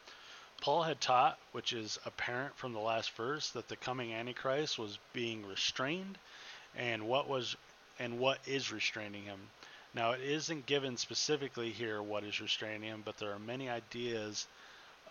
Paul 0.61 0.85
had 0.85 1.01
taught, 1.01 1.39
which 1.53 1.73
is 1.73 1.99
apparent 2.05 2.57
from 2.57 2.73
the 2.73 2.81
last 2.81 3.11
verse, 3.13 3.51
that 3.51 3.69
the 3.69 3.77
coming 3.77 4.13
Antichrist 4.15 4.79
was 4.79 4.99
being 5.13 5.45
restrained, 5.45 6.19
and 6.75 7.09
what 7.09 7.29
was 7.29 7.57
and 7.99 8.19
what 8.19 8.39
is 8.47 8.71
restraining 8.71 9.25
him. 9.25 9.51
Now, 9.95 10.13
it 10.13 10.21
isn't 10.21 10.67
given 10.67 10.97
specifically 10.97 11.73
here 11.73 12.01
what 12.01 12.23
is 12.23 12.41
restraining 12.41 12.89
him, 12.89 13.03
but 13.05 13.19
there 13.19 13.33
are 13.33 13.39
many 13.39 13.69
ideas 13.69 14.47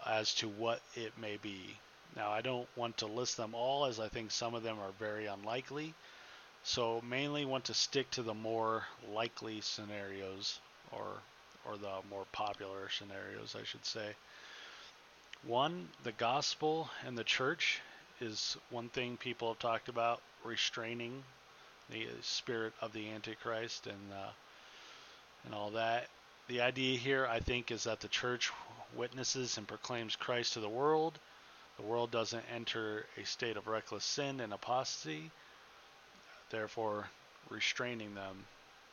as 0.06 0.34
to 0.36 0.48
what 0.48 0.82
it 0.96 1.18
may 1.18 1.38
be. 1.38 1.78
Now, 2.16 2.32
I 2.32 2.42
don't 2.42 2.70
want 2.78 2.98
to 2.98 3.06
list 3.08 3.36
them 3.36 3.54
all, 3.54 3.86
as 3.86 4.00
I 4.00 4.08
think 4.08 4.32
some 4.32 4.56
of 4.56 4.64
them 4.64 4.80
are 4.80 4.92
very 5.00 5.26
unlikely. 5.26 5.94
So, 6.64 7.02
mainly 7.02 7.44
want 7.44 7.66
to 7.66 7.74
stick 7.74 8.10
to 8.12 8.24
the 8.24 8.34
more 8.34 8.86
likely 9.10 9.62
scenarios, 9.62 10.60
or 10.92 11.22
or 11.68 11.78
the 11.78 11.92
more 12.10 12.26
popular 12.32 12.90
scenarios, 12.90 13.56
I 13.60 13.64
should 13.64 13.86
say. 13.86 14.16
One, 15.44 15.90
the 16.04 16.12
gospel 16.14 16.90
and 17.06 17.18
the 17.18 17.24
church 17.24 17.82
is 18.20 18.58
one 18.70 18.90
thing 18.90 19.18
people 19.18 19.50
have 19.50 19.60
talked 19.60 19.90
about 19.90 20.22
restraining 20.44 21.24
the 21.90 22.08
spirit 22.22 22.74
of 22.82 22.94
the 22.94 23.10
Antichrist 23.10 23.88
and 23.88 24.14
uh, 24.14 24.32
and 25.46 25.54
all 25.54 25.72
that. 25.72 26.08
The 26.48 26.62
idea 26.62 26.98
here, 26.98 27.28
I 27.28 27.40
think, 27.40 27.72
is 27.72 27.84
that 27.84 28.00
the 28.00 28.08
church 28.08 28.52
witnesses 28.96 29.58
and 29.58 29.68
proclaims 29.68 30.16
Christ 30.16 30.54
to 30.54 30.60
the 30.60 30.70
world. 30.70 31.20
The 31.78 31.84
world 31.84 32.12
doesn't 32.12 32.44
enter 32.54 33.06
a 33.22 33.26
state 33.26 33.58
of 33.58 33.68
reckless 33.68 34.04
sin 34.04 34.40
and 34.40 34.52
apostasy, 34.54 35.30
therefore 36.50 37.08
restraining 37.50 38.16
them. 38.16 38.46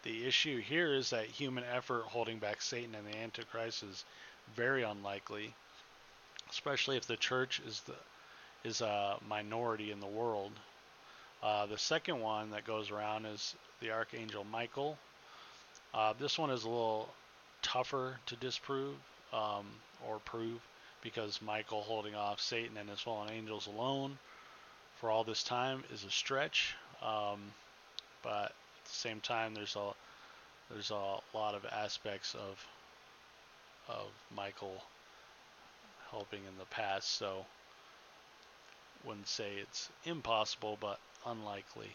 The 0.04 0.26
issue 0.26 0.60
here 0.60 0.92
is 0.92 1.10
that 1.10 1.26
human 1.26 1.64
effort 1.64 2.04
holding 2.04 2.38
back 2.38 2.60
Satan 2.60 2.94
and 2.94 3.06
the 3.06 3.16
Antichrist 3.16 3.82
is 3.82 4.04
very 4.54 4.82
unlikely, 4.82 5.54
especially 6.50 6.98
if 6.98 7.06
the 7.06 7.16
church 7.16 7.60
is 7.66 7.80
the 7.80 7.94
is 8.64 8.80
a 8.80 9.16
minority 9.26 9.90
in 9.90 10.00
the 10.00 10.06
world. 10.06 10.52
Uh, 11.42 11.66
the 11.66 11.78
second 11.78 12.20
one 12.20 12.50
that 12.50 12.66
goes 12.66 12.90
around 12.90 13.26
is 13.26 13.54
the 13.80 13.90
Archangel 13.90 14.44
Michael. 14.44 14.98
Uh, 15.92 16.12
this 16.18 16.38
one 16.38 16.50
is 16.50 16.64
a 16.64 16.68
little 16.68 17.08
tougher 17.62 18.18
to 18.26 18.36
disprove 18.36 18.96
um, 19.32 19.66
or 20.06 20.18
prove 20.20 20.60
because 21.02 21.40
Michael 21.42 21.82
holding 21.82 22.14
off 22.14 22.40
Satan 22.40 22.76
and 22.78 22.88
his 22.88 23.00
fallen 23.00 23.30
angels 23.30 23.66
alone 23.66 24.18
for 24.96 25.10
all 25.10 25.24
this 25.24 25.42
time 25.42 25.82
is 25.92 26.04
a 26.04 26.10
stretch. 26.10 26.74
Um, 27.02 27.40
but 28.22 28.52
the 28.94 29.08
same 29.08 29.20
time, 29.20 29.54
there's 29.54 29.76
a 29.76 29.92
there's 30.70 30.90
a 30.90 31.16
lot 31.34 31.54
of 31.54 31.64
aspects 31.66 32.34
of 32.34 32.66
of 33.88 34.06
Michael 34.34 34.82
helping 36.10 36.40
in 36.40 36.58
the 36.58 36.64
past, 36.66 37.10
so 37.10 37.44
wouldn't 39.04 39.28
say 39.28 39.52
it's 39.60 39.90
impossible, 40.04 40.78
but 40.80 40.98
unlikely. 41.26 41.90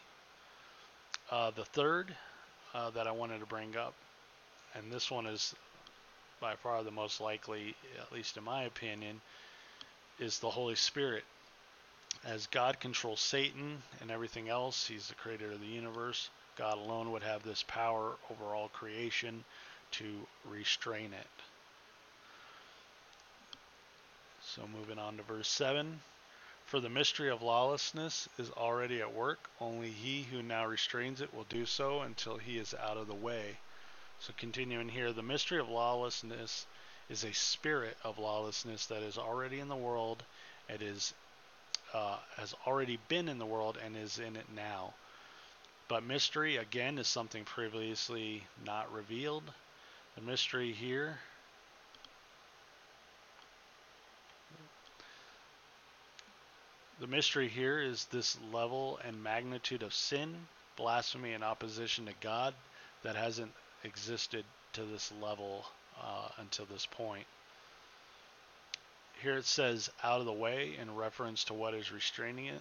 Uh, 1.30 1.50
the 1.50 1.64
third 1.64 2.14
uh, 2.74 2.90
that 2.90 3.06
I 3.06 3.12
wanted 3.12 3.40
to 3.40 3.46
bring 3.46 3.76
up, 3.76 3.94
and 4.74 4.92
this 4.92 5.10
one 5.10 5.26
is 5.26 5.54
by 6.40 6.54
far 6.54 6.82
the 6.82 6.90
most 6.90 7.20
likely, 7.20 7.74
at 8.00 8.12
least 8.12 8.36
in 8.36 8.44
my 8.44 8.64
opinion, 8.64 9.20
is 10.18 10.38
the 10.38 10.50
Holy 10.50 10.76
Spirit. 10.76 11.24
As 12.24 12.46
God 12.46 12.80
controls 12.80 13.20
Satan 13.20 13.82
and 14.00 14.10
everything 14.10 14.48
else, 14.48 14.86
he's 14.86 15.08
the 15.08 15.14
creator 15.14 15.52
of 15.52 15.60
the 15.60 15.66
universe. 15.66 16.28
God 16.60 16.76
alone 16.76 17.10
would 17.12 17.22
have 17.22 17.42
this 17.42 17.62
power 17.62 18.12
over 18.30 18.54
all 18.54 18.68
creation 18.68 19.44
to 19.92 20.04
restrain 20.44 21.14
it. 21.14 21.42
So 24.42 24.68
moving 24.76 24.98
on 24.98 25.16
to 25.16 25.22
verse 25.22 25.48
7. 25.48 26.02
For 26.66 26.78
the 26.78 26.90
mystery 26.90 27.30
of 27.30 27.40
lawlessness 27.40 28.28
is 28.38 28.50
already 28.50 29.00
at 29.00 29.14
work, 29.14 29.38
only 29.58 29.88
he 29.90 30.24
who 30.24 30.42
now 30.42 30.66
restrains 30.66 31.22
it 31.22 31.32
will 31.32 31.44
do 31.44 31.64
so 31.64 32.02
until 32.02 32.36
he 32.36 32.58
is 32.58 32.74
out 32.74 32.98
of 32.98 33.06
the 33.06 33.14
way. 33.14 33.56
So 34.18 34.34
continuing 34.36 34.90
here, 34.90 35.14
the 35.14 35.22
mystery 35.22 35.60
of 35.60 35.70
lawlessness 35.70 36.66
is 37.08 37.24
a 37.24 37.32
spirit 37.32 37.96
of 38.04 38.18
lawlessness 38.18 38.84
that 38.86 39.02
is 39.02 39.16
already 39.16 39.60
in 39.60 39.68
the 39.68 39.76
world. 39.76 40.22
It 40.68 40.82
is 40.82 41.14
uh, 41.94 42.18
has 42.36 42.54
already 42.66 42.98
been 43.08 43.30
in 43.30 43.38
the 43.38 43.46
world 43.46 43.78
and 43.82 43.96
is 43.96 44.18
in 44.18 44.36
it 44.36 44.52
now. 44.54 44.92
But 45.90 46.04
mystery 46.04 46.56
again 46.56 46.98
is 46.98 47.08
something 47.08 47.42
previously 47.42 48.44
not 48.64 48.92
revealed. 48.92 49.42
The 50.14 50.20
mystery 50.22 50.72
here 50.72 51.18
The 57.00 57.06
mystery 57.06 57.48
here 57.48 57.80
is 57.80 58.04
this 58.04 58.38
level 58.52 59.00
and 59.02 59.22
magnitude 59.22 59.82
of 59.82 59.94
sin, 59.94 60.46
blasphemy, 60.76 61.32
and 61.32 61.42
opposition 61.42 62.04
to 62.06 62.12
God 62.20 62.54
that 63.02 63.16
hasn't 63.16 63.52
existed 63.82 64.44
to 64.74 64.84
this 64.84 65.10
level 65.20 65.64
uh, 66.00 66.28
until 66.36 66.66
this 66.66 66.84
point. 66.84 67.26
Here 69.22 69.38
it 69.38 69.46
says 69.46 69.90
out 70.04 70.20
of 70.20 70.26
the 70.26 70.32
way 70.32 70.76
in 70.78 70.94
reference 70.94 71.44
to 71.44 71.54
what 71.54 71.72
is 71.72 71.90
restraining 71.90 72.46
it. 72.46 72.60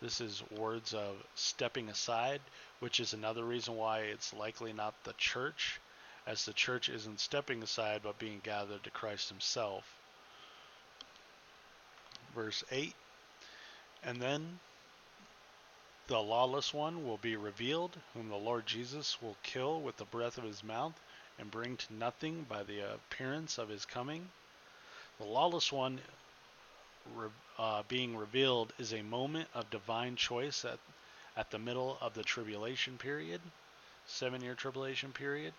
This 0.00 0.20
is 0.20 0.42
words 0.50 0.94
of 0.94 1.16
stepping 1.34 1.88
aside, 1.88 2.40
which 2.80 3.00
is 3.00 3.12
another 3.12 3.44
reason 3.44 3.76
why 3.76 4.00
it's 4.00 4.32
likely 4.32 4.72
not 4.72 4.94
the 5.04 5.14
church, 5.14 5.80
as 6.26 6.44
the 6.44 6.52
church 6.52 6.88
isn't 6.88 7.20
stepping 7.20 7.62
aside 7.62 8.00
but 8.02 8.18
being 8.18 8.40
gathered 8.42 8.84
to 8.84 8.90
Christ 8.90 9.28
Himself. 9.28 9.84
Verse 12.34 12.62
8 12.70 12.94
and 14.04 14.22
then 14.22 14.60
the 16.06 16.20
lawless 16.20 16.72
one 16.72 17.06
will 17.06 17.18
be 17.18 17.36
revealed, 17.36 17.98
whom 18.14 18.28
the 18.28 18.36
Lord 18.36 18.66
Jesus 18.66 19.20
will 19.20 19.36
kill 19.42 19.80
with 19.80 19.96
the 19.96 20.04
breath 20.04 20.38
of 20.38 20.44
his 20.44 20.62
mouth 20.62 20.98
and 21.38 21.50
bring 21.50 21.76
to 21.76 21.94
nothing 21.94 22.44
by 22.44 22.62
the 22.62 22.80
appearance 22.94 23.58
of 23.58 23.68
his 23.68 23.84
coming. 23.84 24.30
The 25.18 25.26
lawless 25.26 25.72
one 25.72 26.00
uh, 27.58 27.82
being 27.88 28.16
revealed 28.16 28.72
is 28.78 28.92
a 28.92 29.02
moment 29.02 29.48
of 29.54 29.68
divine 29.70 30.16
choice 30.16 30.64
at, 30.64 30.78
at 31.38 31.50
the 31.52 31.58
middle 31.58 31.96
of 32.00 32.14
the 32.14 32.24
tribulation 32.24 32.98
period, 32.98 33.40
seven 34.06 34.42
year 34.42 34.56
tribulation 34.56 35.12
period. 35.12 35.54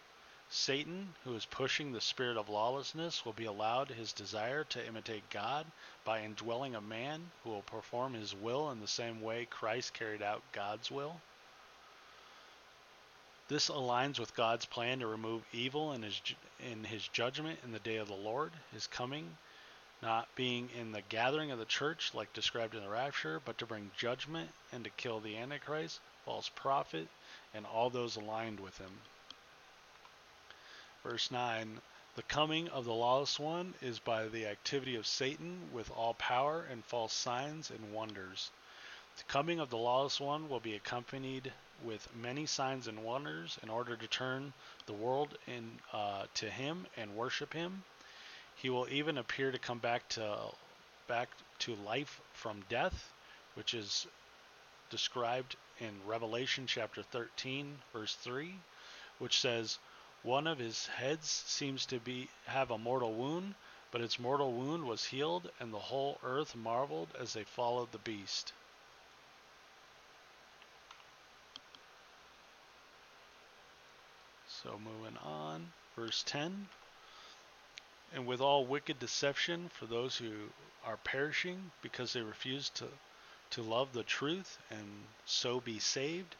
Satan, 0.49 1.13
who 1.23 1.35
is 1.35 1.45
pushing 1.45 1.91
the 1.91 2.01
spirit 2.01 2.35
of 2.35 2.49
lawlessness, 2.49 3.23
will 3.23 3.33
be 3.33 3.45
allowed 3.45 3.89
his 3.89 4.11
desire 4.11 4.65
to 4.65 4.85
imitate 4.85 5.29
God 5.29 5.65
by 6.03 6.21
indwelling 6.21 6.75
a 6.75 6.81
man 6.81 7.31
who 7.43 7.51
will 7.51 7.61
perform 7.61 8.13
his 8.13 8.35
will 8.35 8.71
in 8.71 8.81
the 8.81 8.87
same 8.87 9.21
way 9.21 9.45
Christ 9.45 9.93
carried 9.93 10.21
out 10.21 10.41
God's 10.51 10.91
will. 10.91 11.21
This 13.47 13.69
aligns 13.69 14.19
with 14.19 14.35
God's 14.35 14.65
plan 14.65 14.99
to 14.99 15.07
remove 15.07 15.43
evil 15.53 15.93
in 15.93 16.03
his 16.03 16.21
in 16.59 16.83
his 16.83 17.07
judgment 17.07 17.59
in 17.63 17.71
the 17.71 17.79
day 17.79 17.97
of 17.97 18.07
the 18.07 18.13
Lord, 18.13 18.51
his 18.73 18.85
coming, 18.85 19.37
not 20.01 20.33
being 20.35 20.69
in 20.79 20.91
the 20.91 21.01
gathering 21.01 21.51
of 21.51 21.59
the 21.59 21.65
church 21.65 22.13
like 22.13 22.31
described 22.33 22.73
in 22.75 22.81
the 22.81 22.89
rapture, 22.89 23.41
but 23.43 23.57
to 23.57 23.65
bring 23.65 23.91
judgment 23.97 24.49
and 24.71 24.83
to 24.83 24.89
kill 24.91 25.19
the 25.19 25.37
antichrist, 25.37 25.99
false 26.25 26.49
prophet, 26.49 27.07
and 27.53 27.65
all 27.65 27.89
those 27.89 28.15
aligned 28.15 28.59
with 28.59 28.77
him. 28.77 29.01
Verse 31.03 31.31
9 31.31 31.81
The 32.15 32.23
coming 32.23 32.67
of 32.69 32.85
the 32.85 32.93
lawless 32.93 33.39
one 33.39 33.73
is 33.81 33.99
by 33.99 34.27
the 34.27 34.47
activity 34.47 34.95
of 34.95 35.07
Satan 35.07 35.69
with 35.73 35.91
all 35.91 36.13
power 36.13 36.65
and 36.69 36.83
false 36.85 37.13
signs 37.13 37.69
and 37.69 37.93
wonders. 37.93 38.51
The 39.17 39.23
coming 39.23 39.59
of 39.59 39.69
the 39.69 39.77
lawless 39.77 40.19
one 40.19 40.47
will 40.47 40.59
be 40.59 40.75
accompanied 40.75 41.51
with 41.83 42.13
many 42.15 42.45
signs 42.45 42.87
and 42.87 43.03
wonders 43.03 43.57
in 43.63 43.69
order 43.69 43.95
to 43.95 44.07
turn 44.07 44.53
the 44.85 44.93
world 44.93 45.37
in, 45.47 45.79
uh, 45.91 46.25
to 46.35 46.49
him 46.49 46.87
and 46.95 47.15
worship 47.15 47.53
him. 47.53 47.83
He 48.61 48.69
will 48.69 48.89
even 48.89 49.17
appear 49.17 49.51
to 49.51 49.57
come 49.57 49.79
back 49.79 50.09
to 50.09 50.53
back 51.07 51.29
to 51.59 51.75
life 51.75 52.19
from 52.33 52.65
death, 52.67 53.13
which 53.55 53.73
is 53.73 54.05
described 54.89 55.55
in 55.79 56.05
Revelation 56.05 56.67
chapter 56.67 57.01
13 57.01 57.79
verse 57.93 58.15
3, 58.15 58.59
which 59.17 59.39
says, 59.39 59.79
one 60.23 60.45
of 60.45 60.59
his 60.59 60.87
heads 60.87 61.29
seems 61.29 61.85
to 61.85 61.99
be 61.99 62.27
have 62.47 62.69
a 62.69 62.77
mortal 62.77 63.13
wound, 63.13 63.55
but 63.91 64.01
its 64.01 64.19
mortal 64.19 64.51
wound 64.51 64.83
was 64.83 65.05
healed, 65.05 65.49
and 65.61 65.73
the 65.73 65.79
whole 65.79 66.19
earth 66.21 66.53
marveled 66.53 67.07
as 67.17 67.31
they 67.31 67.45
followed 67.45 67.93
the 67.93 67.97
beast. 67.99 68.51
So 74.47 74.77
moving 74.77 75.17
on, 75.17 75.71
verse 75.95 76.23
10. 76.23 76.67
And 78.13 78.25
with 78.25 78.41
all 78.41 78.65
wicked 78.65 78.99
deception 78.99 79.69
for 79.69 79.85
those 79.85 80.17
who 80.17 80.49
are 80.83 80.97
perishing 80.97 81.71
because 81.81 82.13
they 82.13 82.21
refuse 82.21 82.69
to, 82.71 82.87
to 83.51 83.61
love 83.61 83.93
the 83.93 84.03
truth 84.03 84.57
and 84.69 85.05
so 85.25 85.59
be 85.59 85.79
saved, 85.79 86.35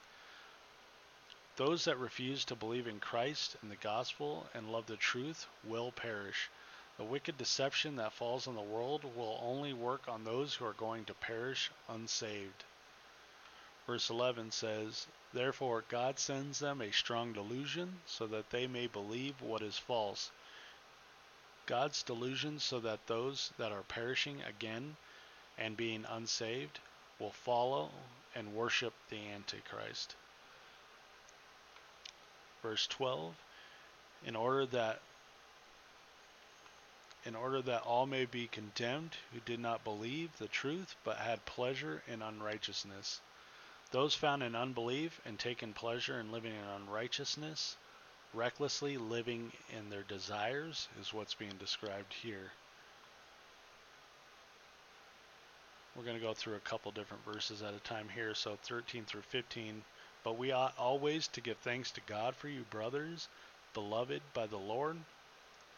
those 1.58 1.86
that 1.86 1.98
refuse 1.98 2.46
to 2.46 2.56
believe 2.56 2.88
in 2.88 3.00
Christ 3.00 3.58
and 3.62 3.70
the 3.70 3.76
gospel 3.76 4.48
and 4.54 4.72
love 4.72 4.88
the 4.88 4.96
truth 4.96 5.46
will 5.64 5.92
perish. 5.92 6.50
The 6.98 7.04
wicked 7.04 7.38
deception 7.38 7.98
that 7.98 8.14
falls 8.14 8.48
on 8.48 8.56
the 8.56 8.62
world 8.62 9.04
will 9.04 9.40
only 9.42 9.74
work 9.74 10.08
on 10.08 10.24
those 10.24 10.56
who 10.56 10.66
are 10.66 10.74
going 10.74 11.06
to 11.06 11.14
perish 11.14 11.70
unsaved. 11.88 12.64
Verse 13.86 14.10
11 14.10 14.52
says, 14.52 15.08
Therefore 15.34 15.84
God 15.88 16.20
sends 16.20 16.60
them 16.60 16.82
a 16.82 16.92
strong 16.92 17.34
delusion 17.34 18.02
so 18.06 18.26
that 18.28 18.50
they 18.50 18.68
may 18.68 18.88
believe 18.88 19.42
what 19.42 19.62
is 19.62 19.78
false. 19.78 20.32
God's 21.70 22.02
delusion 22.02 22.58
so 22.58 22.80
that 22.80 23.06
those 23.06 23.54
that 23.60 23.72
are 23.72 23.84
perishing 23.84 24.42
again 24.42 24.98
and 25.56 25.78
being 25.78 26.04
unsaved 26.10 26.80
will 27.20 27.30
follow 27.30 27.92
and 28.34 28.56
worship 28.56 28.92
the 29.12 29.30
Antichrist. 29.30 30.16
Verse 32.64 32.88
12 32.88 33.36
in 34.26 34.36
order 34.36 34.66
that 34.66 35.00
in 37.24 37.36
order 37.36 37.62
that 37.62 37.84
all 37.84 38.08
may 38.08 38.26
be 38.26 38.48
condemned 38.48 39.18
who 39.32 39.40
did 39.42 39.60
not 39.60 39.84
believe 39.84 40.36
the 40.40 40.48
truth 40.48 40.96
but 41.04 41.18
had 41.18 41.46
pleasure 41.46 42.02
in 42.08 42.24
unrighteousness. 42.24 43.22
Those 43.92 44.16
found 44.16 44.42
in 44.42 44.56
unbelief 44.56 45.22
and 45.24 45.38
taken 45.38 45.76
pleasure 45.76 46.20
in 46.20 46.32
living 46.32 46.56
in 46.56 46.68
unrighteousness 46.68 47.78
recklessly 48.34 48.98
living 48.98 49.52
in 49.78 49.90
their 49.90 50.04
desires 50.04 50.88
is 51.02 51.14
what's 51.14 51.34
being 51.34 51.56
described 51.60 52.14
here 52.22 52.52
we're 55.96 56.04
going 56.04 56.18
to 56.18 56.24
go 56.24 56.34
through 56.34 56.56
a 56.56 56.60
couple 56.60 56.92
different 56.92 57.26
verses 57.26 57.62
at 57.62 57.74
a 57.74 57.80
time 57.80 58.08
here 58.14 58.34
so 58.34 58.58
13 58.64 59.06
through 59.06 59.22
15 59.22 59.82
but 60.24 60.38
we 60.38 60.52
ought 60.52 60.78
always 60.78 61.28
to 61.30 61.42
give 61.42 61.58
thanks 61.60 61.92
to 61.92 62.02
God 62.02 62.36
for 62.36 62.50
you, 62.50 62.64
brothers, 62.70 63.30
beloved 63.74 64.22
by 64.34 64.48
the 64.48 64.58
Lord, 64.58 64.98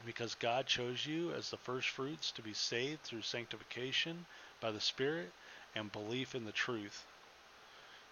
because 0.03 0.33
God 0.35 0.65
chose 0.65 1.05
you 1.05 1.31
as 1.33 1.49
the 1.51 1.57
firstfruits 1.57 2.31
to 2.31 2.41
be 2.41 2.53
saved 2.53 3.03
through 3.03 3.21
sanctification 3.21 4.25
by 4.59 4.71
the 4.71 4.81
Spirit 4.81 5.31
and 5.75 5.91
belief 5.91 6.33
in 6.33 6.45
the 6.45 6.51
truth. 6.51 7.05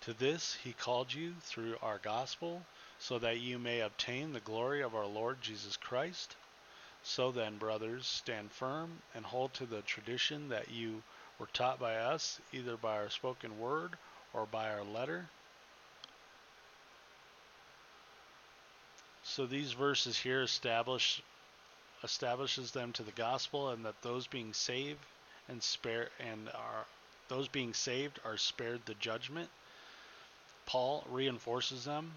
To 0.01 0.13
this 0.13 0.53
he 0.63 0.73
called 0.73 1.13
you 1.13 1.33
through 1.41 1.77
our 1.81 1.97
gospel, 1.97 2.63
so 2.99 3.17
that 3.19 3.39
you 3.39 3.57
may 3.57 3.81
obtain 3.81 4.33
the 4.33 4.39
glory 4.39 4.81
of 4.81 4.93
our 4.93 5.07
Lord 5.07 5.41
Jesus 5.41 5.77
Christ. 5.77 6.35
So 7.01 7.31
then, 7.31 7.57
brothers, 7.57 8.05
stand 8.05 8.51
firm 8.51 9.01
and 9.15 9.25
hold 9.25 9.53
to 9.55 9.65
the 9.65 9.81
tradition 9.81 10.49
that 10.49 10.69
you 10.69 11.01
were 11.39 11.47
taught 11.53 11.79
by 11.79 11.95
us, 11.95 12.39
either 12.51 12.77
by 12.77 12.97
our 12.97 13.09
spoken 13.09 13.59
word 13.59 13.91
or 14.33 14.45
by 14.45 14.69
our 14.69 14.83
letter 14.83 15.29
So 19.29 19.45
these 19.45 19.73
verses 19.73 20.17
here 20.17 20.41
establish 20.41 21.21
establishes 22.03 22.71
them 22.71 22.91
to 22.93 23.03
the 23.03 23.11
gospel 23.11 23.69
and 23.69 23.85
that 23.85 24.01
those 24.01 24.25
being 24.25 24.53
saved 24.53 25.05
and 25.47 25.61
spare 25.61 26.09
and 26.19 26.49
are 26.49 26.85
those 27.27 27.47
being 27.47 27.75
saved 27.75 28.19
are 28.25 28.37
spared 28.37 28.81
the 28.85 28.95
judgment. 28.95 29.49
Paul 30.65 31.05
reinforces 31.09 31.85
them 31.85 32.11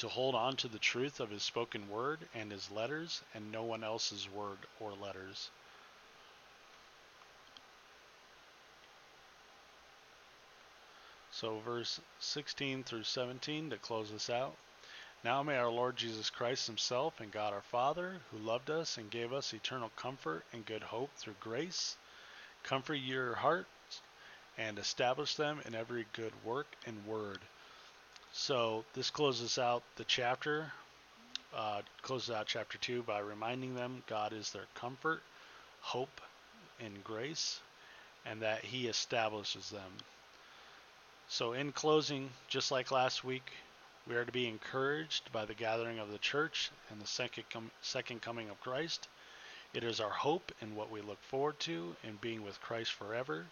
to 0.00 0.08
hold 0.08 0.34
on 0.34 0.56
to 0.56 0.68
the 0.68 0.78
truth 0.78 1.20
of 1.20 1.30
his 1.30 1.42
spoken 1.42 1.88
word 1.88 2.18
and 2.34 2.50
his 2.50 2.70
letters 2.70 3.22
and 3.34 3.52
no 3.52 3.62
one 3.62 3.84
else's 3.84 4.28
word 4.30 4.58
or 4.80 4.92
letters. 4.92 5.50
So, 11.32 11.60
verse 11.60 12.00
16 12.18 12.82
through 12.84 13.04
17 13.04 13.70
to 13.70 13.76
close 13.76 14.10
this 14.10 14.28
out. 14.28 14.56
Now 15.22 15.42
may 15.42 15.56
our 15.56 15.70
Lord 15.70 15.96
Jesus 15.96 16.30
Christ 16.30 16.66
Himself 16.66 17.20
and 17.20 17.30
God 17.30 17.52
our 17.52 17.60
Father, 17.60 18.20
who 18.30 18.38
loved 18.38 18.70
us 18.70 18.96
and 18.96 19.10
gave 19.10 19.32
us 19.32 19.52
eternal 19.52 19.90
comfort 19.96 20.44
and 20.52 20.64
good 20.64 20.82
hope 20.82 21.10
through 21.16 21.36
grace, 21.40 21.96
comfort 22.62 22.94
your 22.94 23.34
hearts 23.34 24.00
and 24.56 24.78
establish 24.78 25.34
them 25.36 25.60
in 25.66 25.74
every 25.74 26.06
good 26.14 26.32
work 26.42 26.66
and 26.86 27.06
word. 27.06 27.40
So 28.32 28.84
this 28.94 29.10
closes 29.10 29.58
out 29.58 29.82
the 29.96 30.04
chapter, 30.04 30.72
uh, 31.54 31.82
closes 32.02 32.30
out 32.30 32.46
chapter 32.46 32.78
2 32.78 33.02
by 33.02 33.18
reminding 33.18 33.74
them 33.74 34.04
God 34.06 34.32
is 34.32 34.50
their 34.52 34.66
comfort, 34.74 35.22
hope, 35.80 36.20
and 36.78 37.02
grace, 37.02 37.60
and 38.24 38.42
that 38.42 38.64
He 38.64 38.86
establishes 38.86 39.70
them. 39.70 39.92
So, 41.28 41.52
in 41.52 41.72
closing, 41.72 42.30
just 42.48 42.70
like 42.70 42.90
last 42.90 43.24
week, 43.24 43.52
we 44.06 44.14
are 44.14 44.24
to 44.24 44.32
be 44.32 44.48
encouraged 44.48 45.30
by 45.32 45.44
the 45.44 45.54
gathering 45.54 45.98
of 45.98 46.10
the 46.10 46.18
church 46.18 46.70
and 46.90 47.00
the 47.00 47.06
second, 47.06 47.44
com- 47.50 47.70
second 47.82 48.22
coming 48.22 48.48
of 48.48 48.60
Christ. 48.60 49.08
It 49.72 49.84
is 49.84 50.00
our 50.00 50.10
hope 50.10 50.52
and 50.60 50.76
what 50.76 50.90
we 50.90 51.00
look 51.00 51.22
forward 51.22 51.58
to 51.60 51.94
in 52.02 52.16
being 52.20 52.42
with 52.42 52.60
Christ 52.60 52.92
forever. 52.92 53.46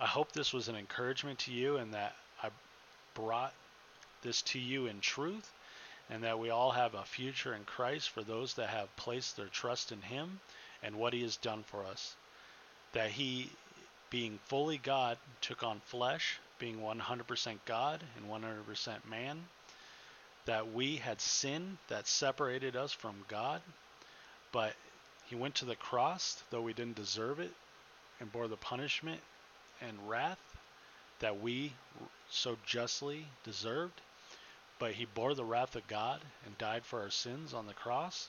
I 0.00 0.06
hope 0.06 0.32
this 0.32 0.52
was 0.52 0.68
an 0.68 0.76
encouragement 0.76 1.38
to 1.40 1.52
you 1.52 1.76
and 1.76 1.94
that 1.94 2.16
I 2.42 2.50
brought 3.14 3.52
this 4.26 4.42
to 4.42 4.58
you 4.58 4.86
in 4.86 5.00
truth 5.00 5.50
and 6.10 6.22
that 6.24 6.38
we 6.38 6.50
all 6.50 6.70
have 6.70 6.94
a 6.94 7.04
future 7.04 7.54
in 7.54 7.64
Christ 7.64 8.10
for 8.10 8.22
those 8.22 8.54
that 8.54 8.68
have 8.68 8.94
placed 8.96 9.36
their 9.36 9.46
trust 9.46 9.92
in 9.92 10.02
Him 10.02 10.40
and 10.82 10.96
what 10.96 11.12
He 11.12 11.22
has 11.22 11.36
done 11.36 11.64
for 11.64 11.84
us. 11.84 12.14
That 12.92 13.10
He, 13.10 13.50
being 14.10 14.38
fully 14.46 14.78
God, 14.78 15.18
took 15.40 15.62
on 15.62 15.80
flesh, 15.86 16.38
being 16.58 16.78
100% 16.78 17.58
God 17.64 18.02
and 18.16 18.30
100% 18.30 19.08
man, 19.08 19.44
that 20.46 20.72
we 20.72 20.96
had 20.96 21.20
sin 21.20 21.78
that 21.88 22.06
separated 22.06 22.76
us 22.76 22.92
from 22.92 23.24
God, 23.28 23.60
but 24.52 24.74
he 25.26 25.34
went 25.34 25.56
to 25.56 25.64
the 25.64 25.76
cross, 25.76 26.40
though 26.50 26.60
we 26.60 26.72
didn't 26.72 26.96
deserve 26.96 27.40
it, 27.40 27.50
and 28.20 28.30
bore 28.30 28.46
the 28.46 28.56
punishment 28.56 29.20
and 29.80 30.08
wrath 30.08 30.38
that 31.18 31.40
we 31.40 31.72
so 32.30 32.56
justly 32.64 33.26
deserved. 33.44 34.00
But 34.78 34.92
he 34.92 35.06
bore 35.06 35.34
the 35.34 35.44
wrath 35.44 35.74
of 35.74 35.86
God 35.86 36.20
and 36.44 36.58
died 36.58 36.84
for 36.84 37.00
our 37.00 37.10
sins 37.10 37.54
on 37.54 37.66
the 37.66 37.72
cross. 37.72 38.28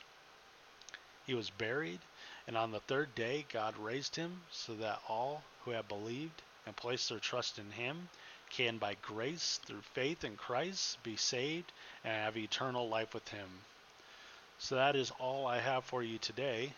He 1.26 1.34
was 1.34 1.50
buried, 1.50 2.00
and 2.48 2.58
on 2.58 2.72
the 2.72 2.80
third 2.80 3.14
day 3.16 3.46
God 3.52 3.78
raised 3.78 4.16
him 4.16 4.44
so 4.52 4.74
that 4.76 5.02
all 5.10 5.44
who 5.66 5.72
have 5.72 5.90
believed 5.90 6.42
and 6.66 6.76
placed 6.76 7.10
their 7.10 7.20
trust 7.20 7.60
in 7.60 7.72
him 7.72 8.08
can 8.50 8.78
by 8.78 8.96
grace 9.02 9.60
through 9.66 9.82
faith 9.82 10.24
in 10.24 10.38
Christ 10.38 11.04
be 11.04 11.18
saved 11.18 11.72
and 12.06 12.14
have 12.14 12.38
eternal 12.38 12.88
life 12.88 13.14
with 13.14 13.28
him. 13.28 13.50
So 14.58 14.76
that 14.76 14.96
is 14.96 15.12
all 15.20 15.46
I 15.46 15.60
have 15.60 15.84
for 15.84 16.02
you 16.02 16.18
today. 16.18 16.74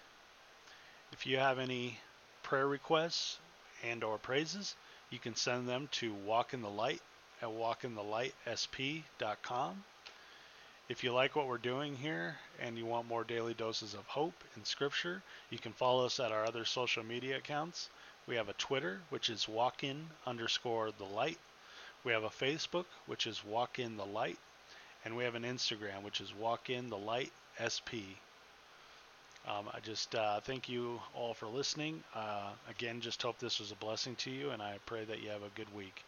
If 1.12 1.28
you 1.28 1.38
have 1.38 1.60
any 1.60 2.00
prayer 2.42 2.68
requests 2.68 3.38
and 3.84 4.04
or 4.04 4.18
praises, 4.18 4.76
you 5.12 5.20
can 5.20 5.36
send 5.36 5.70
them 5.70 5.90
to 5.92 6.14
Walk 6.14 6.54
in 6.56 6.62
the 6.62 6.70
Light 6.70 7.02
at 7.42 7.50
walkinthelightsp.com. 7.50 9.84
If 10.88 11.04
you 11.04 11.14
like 11.14 11.36
what 11.36 11.48
we're 11.48 11.58
doing 11.58 11.96
here 11.96 12.38
and 12.60 12.78
you 12.78 12.86
want 12.86 13.08
more 13.08 13.24
daily 13.24 13.54
doses 13.54 13.94
of 13.94 14.08
hope 14.08 14.44
and 14.56 14.66
scripture, 14.66 15.22
you 15.50 15.60
can 15.60 15.74
follow 15.74 16.06
us 16.06 16.20
at 16.20 16.32
our 16.32 16.46
other 16.46 16.66
social 16.66 17.04
media 17.04 17.38
accounts. 17.38 17.90
We 18.26 18.36
have 18.36 18.50
a 18.50 18.54
Twitter, 18.54 19.02
which 19.10 19.30
is 19.30 19.46
walkin 19.46 20.08
underscore 20.26 20.92
the 20.92 21.06
light. 21.06 21.38
We 22.06 22.14
have 22.14 22.24
a 22.24 22.30
Facebook, 22.30 22.86
which 23.08 23.28
is 23.28 23.44
Walk 23.44 23.78
in 23.78 23.98
the 23.98 24.06
Light, 24.06 24.38
and 25.04 25.18
we 25.18 25.26
have 25.26 25.36
an 25.36 25.44
Instagram, 25.44 26.02
which 26.02 26.22
is 26.22 26.34
Walk 26.34 26.70
in 26.70 26.90
the 26.90 26.98
Light 26.98 27.32
SP. 27.60 28.16
Um, 29.46 29.68
I 29.74 29.82
just 29.82 30.16
uh, 30.16 30.40
thank 30.40 30.70
you 30.70 31.02
all 31.14 31.34
for 31.34 31.48
listening. 31.48 32.02
Uh, 32.16 32.52
again, 32.70 33.02
just 33.02 33.22
hope 33.22 33.38
this 33.40 33.60
was 33.60 33.72
a 33.72 33.76
blessing 33.76 34.16
to 34.18 34.32
you, 34.32 34.52
and 34.52 34.62
I 34.62 34.78
pray 34.86 35.04
that 35.06 35.22
you 35.22 35.30
have 35.30 35.44
a 35.44 35.50
good 35.56 35.74
week. 35.76 36.04